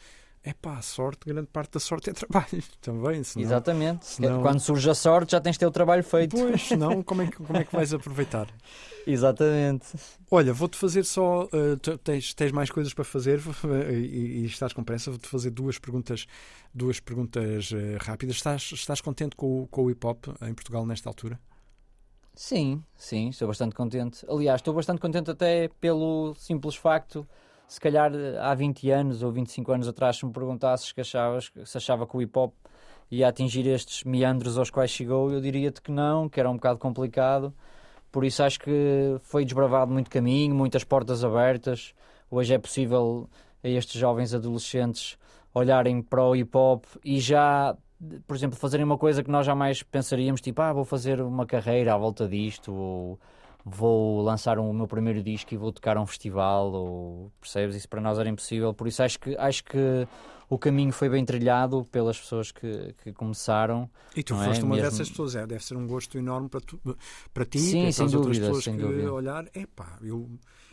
É 0.46 0.52
pá, 0.52 0.76
a 0.76 0.83
sorte, 0.83 1.20
grande 1.26 1.48
parte 1.48 1.72
da 1.72 1.80
sorte 1.80 2.11
é 2.11 2.12
trabalho 2.12 2.62
também. 2.83 3.24
Senão, 3.24 3.46
Exatamente. 3.46 4.04
Senão... 4.04 4.42
Quando 4.42 4.61
surge 4.61 4.90
a 4.90 4.94
sorte 4.94 5.33
já 5.33 5.40
tens 5.40 5.57
teu 5.57 5.70
trabalho 5.70 6.04
feito. 6.04 6.37
Pois, 6.37 6.61
senão 6.61 7.00
como 7.02 7.22
é 7.22 7.26
que, 7.28 7.37
como 7.37 7.57
é 7.57 7.64
que 7.64 7.74
vais 7.74 7.94
aproveitar? 7.94 8.46
Exatamente. 9.07 9.87
Olha, 10.30 10.52
vou-te 10.52 10.76
fazer 10.76 11.02
só. 11.04 11.44
Uh, 11.44 11.98
tens, 11.98 12.35
tens 12.35 12.52
mais 12.52 12.70
coisas 12.70 12.92
para 12.92 13.04
fazer 13.04 13.40
e, 13.90 14.42
e 14.42 14.44
estás 14.44 14.74
com 14.74 14.85
pressa. 14.85 15.11
Vou-te 15.11 15.28
fazer 15.28 15.50
duas 15.50 15.78
perguntas, 15.78 16.26
duas 16.74 17.00
perguntas 17.00 17.70
uh, 17.70 17.96
rápidas. 18.00 18.37
Estás, 18.37 18.70
estás 18.72 19.00
contente 19.00 19.35
com, 19.35 19.66
com 19.70 19.85
o 19.85 19.90
hip 19.90 20.07
hop 20.07 20.26
em 20.42 20.52
Portugal 20.52 20.85
nesta 20.85 21.09
altura? 21.09 21.40
Sim, 22.35 22.83
sim, 22.96 23.30
estou 23.30 23.48
bastante 23.48 23.74
contente. 23.74 24.26
Aliás, 24.28 24.61
estou 24.61 24.74
bastante 24.74 25.00
contente 25.00 25.30
até 25.30 25.68
pelo 25.80 26.35
simples 26.35 26.74
facto 26.74 27.26
se 27.66 27.81
calhar 27.81 28.12
há 28.40 28.55
20 28.55 28.90
anos 28.90 29.22
ou 29.22 29.33
25 29.33 29.72
anos 29.72 29.88
atrás, 29.88 30.16
se 30.16 30.27
me 30.27 30.33
perguntasses 30.33 30.92
que 30.92 31.00
achavas, 31.00 31.50
se 31.64 31.77
achava 31.77 32.07
que 32.07 32.16
o 32.16 32.22
hip 32.22 32.38
hop 32.38 32.53
ia 33.11 33.29
atingir 33.29 33.66
estes 33.66 34.05
meandros 34.05 34.59
aos 34.59 34.70
quais 34.70 34.90
chegou, 34.90 35.31
eu 35.33 35.40
diria-te 35.40 35.81
que 35.81 35.90
não, 35.90 36.29
que 36.29 36.40
era 36.40 36.50
um 36.50 36.55
bocado 36.55 36.79
complicado. 36.79 37.55
Por 38.11 38.24
isso 38.24 38.42
acho 38.42 38.61
que 38.61 39.16
foi 39.22 39.44
desbravado 39.44 39.92
muito 39.92 40.11
caminho, 40.11 40.55
muitas 40.55 40.85
portas 40.85 41.24
abertas. 41.24 41.94
Hoje 42.31 42.55
é 42.55 42.59
possível 42.59 43.29
a 43.62 43.68
estes 43.68 44.00
jovens 44.00 44.35
adolescentes 44.35 45.18
olharem 45.53 46.03
para 46.03 46.22
o 46.22 46.35
hip 46.35 46.57
hop 46.57 46.85
e 47.05 47.20
já 47.20 47.77
por 48.27 48.37
exemplo, 48.37 48.59
fazerem 48.59 48.85
uma 48.85 48.98
coisa 48.98 49.22
que 49.22 49.31
nós 49.31 49.46
jamais 49.46 49.83
pensaríamos, 49.83 50.40
tipo, 50.40 50.61
ah, 50.61 50.72
vou 50.72 50.85
fazer 50.85 51.20
uma 51.20 51.46
carreira 51.46 51.94
à 51.94 51.96
volta 51.96 52.29
disto, 52.29 52.72
ou 52.72 53.18
vou 53.64 54.22
lançar 54.22 54.59
o 54.59 54.72
meu 54.72 54.87
primeiro 54.87 55.22
disco 55.22 55.55
e 55.55 55.57
vou 55.57 55.72
tocar 55.72 55.96
a 55.96 56.00
um 56.00 56.07
festival, 56.07 56.72
ou 56.72 57.33
percebes? 57.40 57.74
Isso 57.77 57.88
para 57.88 58.00
nós 58.00 58.18
era 58.18 58.29
impossível, 58.29 58.74
por 58.74 58.87
isso 58.87 59.03
acho 59.03 59.18
que, 59.18 59.37
acho 59.37 59.64
que 59.64 60.07
o 60.48 60.59
caminho 60.59 60.92
foi 60.92 61.09
bem 61.09 61.24
trilhado 61.24 61.85
pelas 61.90 62.18
pessoas 62.18 62.53
que, 62.53 62.94
que 63.03 63.12
começaram. 63.12 63.88
E 64.14 64.22
tu 64.22 64.35
não 64.35 64.42
foste 64.42 64.61
é? 64.61 64.64
uma 64.64 64.77
Mesmo- 64.77 64.90
dessas 64.90 65.09
pessoas, 65.11 65.35
é, 65.35 65.46
deve 65.46 65.64
ser 65.64 65.77
um 65.77 65.87
gosto 65.87 66.18
enorme 66.18 66.48
para, 66.48 66.61
tu, 66.61 66.79
para 67.33 67.44
ti 67.44 67.59
Sim, 67.59 67.79
e 67.79 67.81
para 67.81 67.92
sem 67.92 68.07
as 68.07 68.14
outras 68.14 68.37
dúvida, 68.37 68.46
pessoas 68.48 68.64
sem 68.64 68.77
que 68.77 68.83
dúvida. 68.83 69.12
olhar, 69.12 69.44
epá, 69.55 69.98
eu 70.03 70.29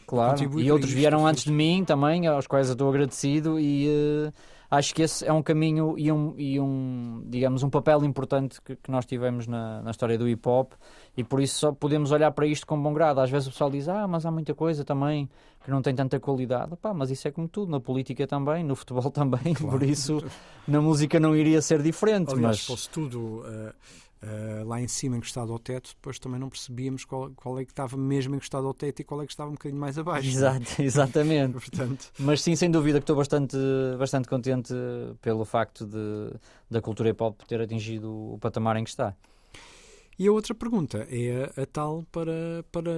Claro, 0.06 0.60
e 0.60 0.69
outros 0.71 0.91
isto, 0.91 0.97
vieram 0.99 1.19
fiz. 1.19 1.27
antes 1.30 1.43
de 1.45 1.51
mim 1.51 1.86
também, 1.86 2.27
aos 2.27 2.45
quais 2.45 2.67
eu 2.67 2.73
estou 2.73 2.89
agradecido 2.89 3.58
e 3.60 3.88
eh, 3.88 4.34
acho 4.71 4.95
que 4.95 5.01
esse 5.01 5.25
é 5.25 5.34
um 5.34 5.43
caminho 5.43 5.95
e 5.97 6.10
um, 6.12 6.34
e 6.38 6.57
um 6.60 7.21
digamos, 7.27 7.62
um 7.62 7.69
papel 7.69 8.03
importante 8.05 8.62
que, 8.62 8.77
que 8.77 8.89
nós 8.89 9.05
tivemos 9.05 9.45
na, 9.45 9.81
na 9.81 9.91
história 9.91 10.17
do 10.17 10.27
hip 10.29 10.47
hop 10.47 10.71
e 11.15 11.23
por 11.25 11.41
isso 11.41 11.60
só 11.60 11.71
podemos 11.73 12.12
olhar 12.12 12.31
para 12.31 12.47
isto 12.47 12.65
com 12.65 12.81
bom 12.81 12.93
grado. 12.93 13.19
Às 13.19 13.29
vezes 13.29 13.49
o 13.49 13.51
pessoal 13.51 13.69
diz, 13.69 13.89
ah, 13.89 14.07
mas 14.07 14.25
há 14.25 14.31
muita 14.31 14.55
coisa 14.55 14.86
também 14.86 15.29
que 15.63 15.69
não 15.69 15.81
tem 15.81 15.93
tanta 15.93 16.19
qualidade. 16.19 16.75
Pá, 16.77 16.93
mas 16.93 17.12
isso 17.12 17.27
é 17.27 17.31
como 17.31 17.49
tudo, 17.49 17.69
na 17.69 17.79
política 17.81 18.25
também, 18.25 18.63
no 18.63 18.75
futebol 18.75 19.12
também, 19.12 19.53
Claro. 19.53 19.77
por 19.77 19.84
isso 19.84 20.23
na 20.65 20.79
música 20.81 21.19
não 21.19 21.36
iria 21.36 21.62
ser 21.62 21.81
diferente. 21.84 22.29
Aliás, 22.31 22.41
mas 22.41 22.60
se 22.62 22.65
fosse 22.67 22.89
tudo 22.89 23.43
ah, 23.45 23.73
ah, 24.23 24.63
lá 24.65 24.79
em 24.79 24.88
cima 24.88 25.17
encostado 25.17 25.51
ao 25.51 25.57
teto, 25.57 25.89
depois 25.95 26.19
também 26.19 26.39
não 26.39 26.47
percebíamos 26.47 27.03
qual, 27.03 27.31
qual 27.31 27.60
é 27.60 27.65
que 27.65 27.71
estava 27.71 27.97
mesmo 27.97 28.36
encostado 28.36 28.67
ao 28.67 28.73
teto 28.73 28.99
e 28.99 29.03
qual 29.03 29.21
é 29.23 29.25
que 29.25 29.34
estava 29.34 29.49
um 29.49 29.53
bocadinho 29.53 29.79
mais 29.79 29.97
abaixo. 29.97 30.29
Exato, 30.29 30.65
exatamente. 30.81 31.53
Portanto, 31.60 32.12
Mas 32.19 32.41
sim, 32.41 32.55
sem 32.55 32.69
dúvida 32.69 32.99
que 32.99 33.03
estou 33.03 33.15
bastante, 33.15 33.57
bastante 33.97 34.27
contente 34.27 34.73
pelo 35.21 35.43
facto 35.43 35.88
de, 35.88 36.36
da 36.69 36.81
cultura 36.81 37.10
hip 37.10 37.23
hop 37.23 37.41
ter 37.47 37.62
atingido 37.62 38.34
o 38.34 38.38
patamar 38.39 38.77
em 38.77 38.84
que 38.84 38.91
está. 38.91 39.15
E 40.19 40.27
a 40.27 40.31
outra 40.31 40.53
pergunta 40.53 41.07
é 41.10 41.51
a, 41.57 41.63
a 41.63 41.65
tal 41.65 42.05
para, 42.12 42.63
para, 42.71 42.91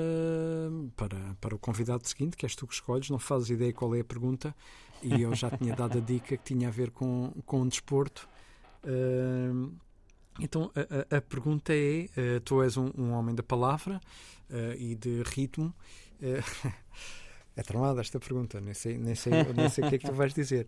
para, 0.98 1.18
para 1.40 1.56
o 1.56 1.60
convidado 1.60 2.06
seguinte, 2.06 2.36
que 2.36 2.46
és 2.46 2.54
tu 2.54 2.68
que 2.68 2.74
escolhes, 2.74 3.10
não 3.10 3.18
fazes 3.20 3.50
ideia 3.50 3.72
qual 3.72 3.96
é 3.96 4.02
a 4.02 4.04
pergunta, 4.04 4.54
e 5.02 5.22
eu 5.22 5.34
já 5.34 5.50
tinha 5.50 5.74
dado 5.74 6.00
a 6.00 6.02
dica 6.02 6.36
que 6.36 6.44
tinha 6.44 6.68
a 6.68 6.72
ver 6.72 6.92
com, 6.92 7.32
com 7.46 7.62
o 7.62 7.70
desporto. 7.70 8.28
Ahm, 8.86 9.72
então 10.40 10.72
a, 10.76 11.18
a- 11.18 11.22
pergunta 11.22 11.74
é: 11.74 12.10
eh, 12.18 12.40
tu 12.44 12.62
és 12.64 12.78
um, 12.78 12.92
um 12.98 13.12
homem 13.12 13.36
da 13.36 13.44
palavra 13.44 14.00
eh, 14.50 14.76
e 14.80 14.96
de 14.96 15.24
ritmo. 15.24 15.74
eh, 16.22 16.42
é 17.56 17.62
tramada 17.64 18.02
esta 18.02 18.20
pergunta, 18.20 18.60
nem 18.62 18.74
sei, 18.74 18.98
nem, 18.98 19.16
sei, 19.16 19.32
nem 19.54 19.70
sei 19.70 19.84
o 19.84 19.88
que 19.88 19.96
é 19.96 20.00
que 20.00 20.06
tu 20.06 20.14
vais 20.14 20.34
dizer. 20.34 20.68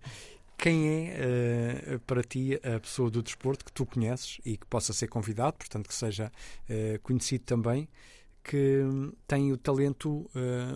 Quem 0.57 0.87
é 1.09 1.99
para 2.07 2.23
ti 2.23 2.55
a 2.63 2.79
pessoa 2.79 3.11
do 3.11 3.21
desporto 3.21 3.65
que 3.65 3.73
tu 3.73 3.85
conheces 3.85 4.39
e 4.45 4.55
que 4.57 4.65
possa 4.67 4.93
ser 4.93 5.07
convidado, 5.09 5.57
portanto 5.57 5.87
que 5.89 5.93
seja 5.93 6.31
conhecido 7.03 7.43
também, 7.43 7.89
que 8.41 8.81
tem 9.27 9.51
o 9.51 9.57
talento 9.57 10.29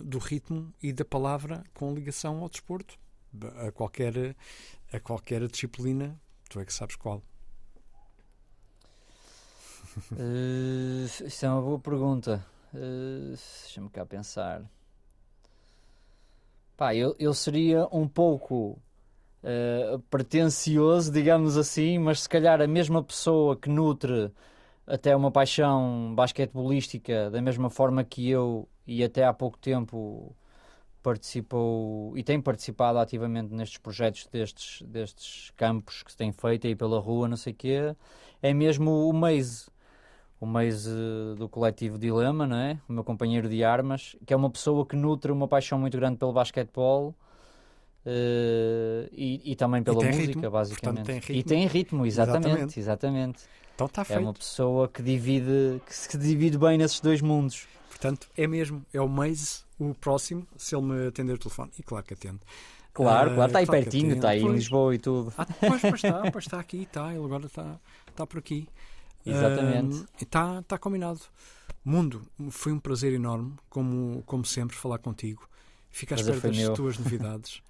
do 0.04 0.18
ritmo 0.18 0.70
e 0.82 0.92
da 0.92 1.04
palavra 1.04 1.64
com 1.72 1.94
ligação 1.94 2.40
ao 2.42 2.50
desporto, 2.50 2.98
a 3.66 3.72
qualquer, 3.72 4.36
a 4.92 5.00
qualquer 5.00 5.46
disciplina, 5.48 6.20
tu 6.50 6.60
é 6.60 6.64
que 6.66 6.74
sabes 6.74 6.96
qual. 6.96 7.22
Uh, 10.12 11.04
isso 11.04 11.46
é 11.46 11.50
uma 11.50 11.62
boa 11.62 11.78
pergunta. 11.78 12.44
Uh, 12.74 13.34
Deixa-me 13.64 13.88
cá 13.90 14.04
pensar. 14.06 14.62
Pá, 16.76 16.94
eu, 16.94 17.14
eu 17.18 17.34
seria 17.34 17.86
um 17.92 18.08
pouco 18.08 18.78
uh, 19.42 19.98
pretencioso, 20.10 21.12
digamos 21.12 21.56
assim, 21.56 21.98
mas 21.98 22.22
se 22.22 22.28
calhar 22.28 22.60
a 22.60 22.66
mesma 22.66 23.02
pessoa 23.02 23.56
que 23.56 23.68
nutre 23.68 24.32
até 24.86 25.14
uma 25.14 25.30
paixão 25.30 26.14
basquetebolística 26.14 27.30
da 27.30 27.40
mesma 27.40 27.70
forma 27.70 28.02
que 28.02 28.28
eu 28.28 28.68
e 28.86 29.04
até 29.04 29.24
há 29.24 29.32
pouco 29.32 29.58
tempo 29.58 30.34
participou 31.02 32.16
e 32.16 32.22
tem 32.22 32.40
participado 32.40 32.98
ativamente 32.98 33.54
nestes 33.54 33.78
projetos 33.78 34.26
destes, 34.26 34.82
destes 34.82 35.50
campos 35.56 36.02
que 36.02 36.10
se 36.12 36.16
têm 36.16 36.32
feito 36.32 36.66
aí 36.66 36.74
pela 36.74 36.98
rua, 36.98 37.28
não 37.28 37.36
sei 37.36 37.52
o 37.52 37.56
quê, 37.56 37.96
é 38.42 38.52
mesmo 38.52 39.08
o 39.08 39.12
Maze 39.12 39.70
o 40.40 40.46
mês 40.46 40.86
eh, 40.86 41.34
do 41.36 41.48
coletivo 41.48 41.98
Dilema, 41.98 42.46
não 42.46 42.56
é? 42.56 42.78
O 42.88 42.92
meu 42.92 43.04
companheiro 43.04 43.48
de 43.48 43.62
armas, 43.62 44.16
que 44.26 44.32
é 44.32 44.36
uma 44.36 44.48
pessoa 44.50 44.86
que 44.86 44.96
nutre 44.96 45.30
uma 45.30 45.46
paixão 45.46 45.78
muito 45.78 45.96
grande 45.98 46.16
pelo 46.16 46.32
basquetebol 46.32 47.14
eh, 48.06 49.08
e, 49.12 49.52
e 49.52 49.56
também 49.56 49.82
pela 49.82 49.98
tem 50.00 50.08
música, 50.10 50.26
ritmo, 50.26 50.50
basicamente. 50.50 51.20
tem 51.20 51.36
E 51.36 51.42
tem 51.42 51.66
ritmo, 51.66 52.06
exatamente, 52.06 52.46
Exatamente. 52.48 52.80
exatamente. 52.80 53.42
Então 53.74 53.86
está 53.86 54.02
É 54.02 54.04
feito. 54.04 54.20
uma 54.22 54.32
pessoa 54.34 54.88
que 54.88 55.02
divide, 55.02 55.80
que 55.86 55.94
se 55.94 56.16
divide 56.18 56.58
bem 56.58 56.78
nesses 56.78 57.00
dois 57.00 57.20
mundos. 57.20 57.66
Portanto, 57.88 58.28
é 58.36 58.46
mesmo, 58.46 58.84
é 58.94 59.00
o 59.00 59.08
mês, 59.08 59.64
o 59.78 59.94
próximo, 59.94 60.46
se 60.56 60.74
ele 60.74 60.84
me 60.86 61.06
atender 61.08 61.34
o 61.34 61.38
telefone. 61.38 61.70
E 61.78 61.82
claro 61.82 62.04
que 62.04 62.14
atende. 62.14 62.40
Claro, 62.92 63.30
Ah, 63.30 63.34
claro, 63.34 63.48
está 63.50 63.58
aí 63.60 63.66
claro 63.66 63.82
pertinho, 63.82 64.14
está 64.16 64.30
aí 64.30 64.42
em. 64.42 64.52
Lisboa 64.52 64.94
e 64.94 64.98
tudo. 64.98 65.32
Ah, 65.38 65.46
pois, 65.46 65.80
pois 65.80 65.94
está, 66.04 66.22
pois 66.32 66.44
está 66.44 66.58
aqui, 66.60 66.82
está, 66.82 67.14
ele 67.14 67.24
agora 67.24 67.46
está, 67.46 67.78
está 68.08 68.26
por 68.26 68.38
aqui. 68.38 68.66
Exatamente. 69.24 70.04
Está, 70.20 70.60
está 70.60 70.78
combinado. 70.78 71.20
Mundo, 71.84 72.22
foi 72.50 72.72
um 72.72 72.78
prazer 72.78 73.12
enorme, 73.12 73.54
como, 73.68 74.22
como 74.26 74.44
sempre, 74.44 74.76
falar 74.76 74.98
contigo. 74.98 75.48
Fica 75.90 76.14
à 76.14 76.18
espera 76.18 76.38
das 76.40 76.56
meu. 76.56 76.74
tuas 76.74 76.96
novidades. 76.98 77.62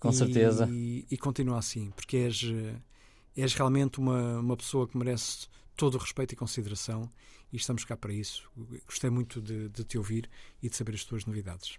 Com 0.00 0.10
E- 0.10 0.14
certeza. 0.14 0.68
E 0.70 1.16
continua 1.18 1.58
assim, 1.58 1.90
porque 1.94 2.16
és, 2.16 2.42
és 3.36 3.54
realmente 3.54 3.98
uma, 4.00 4.38
uma 4.40 4.56
pessoa 4.56 4.88
que 4.88 4.96
merece 4.96 5.46
todo 5.76 5.94
o 5.94 5.98
respeito 5.98 6.32
e 6.32 6.36
consideração 6.36 7.08
e 7.52 7.56
estamos 7.56 7.84
cá 7.84 7.96
para 7.96 8.12
isso. 8.12 8.50
Gostei 8.86 9.10
muito 9.10 9.40
de, 9.40 9.68
de 9.68 9.84
te 9.84 9.96
ouvir 9.98 10.28
e 10.62 10.68
de 10.68 10.76
saber 10.76 10.94
as 10.94 11.04
tuas 11.04 11.24
novidades. 11.26 11.78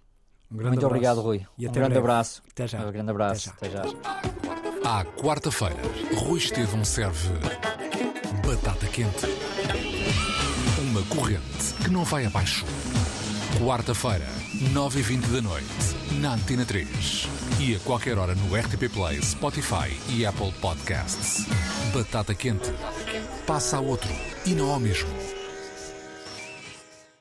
Um 0.50 0.56
grande 0.56 0.76
Muito 0.76 0.86
abraço. 0.86 0.96
obrigado, 0.96 1.20
Rui. 1.20 1.46
E 1.58 1.66
um 1.66 1.70
até 1.70 1.80
grande 1.80 1.92
breve. 1.94 1.98
abraço. 1.98 2.42
Até 2.50 2.66
já. 2.68 2.86
Um 2.86 2.92
grande 2.92 3.10
abraço. 3.10 3.50
Até 3.50 3.66
Até 3.66 3.88
já. 3.88 4.88
À 4.88 5.04
quarta-feira, 5.04 5.82
Rui 6.16 6.38
Estevão 6.38 6.84
serve 6.84 7.28
batata 8.44 8.86
quente. 8.86 9.26
Uma 10.78 11.02
corrente 11.04 11.74
que 11.82 11.90
não 11.90 12.04
vai 12.04 12.26
abaixo. 12.26 12.64
Quarta-feira, 13.58 14.26
9h20 14.72 15.26
da 15.28 15.40
noite, 15.40 15.66
na 16.20 16.34
Antena 16.34 16.64
3. 16.64 17.28
E 17.58 17.74
a 17.74 17.78
qualquer 17.80 18.18
hora 18.18 18.34
no 18.34 18.54
RTP 18.54 18.92
Play, 18.92 19.22
Spotify 19.22 19.96
e 20.10 20.26
Apple 20.26 20.52
Podcasts. 20.60 21.46
Batata 21.94 22.34
quente. 22.34 22.70
Passa 23.46 23.78
a 23.78 23.80
outro 23.80 24.10
e 24.44 24.54
não 24.54 24.70
ao 24.70 24.80
mesmo. 24.80 25.08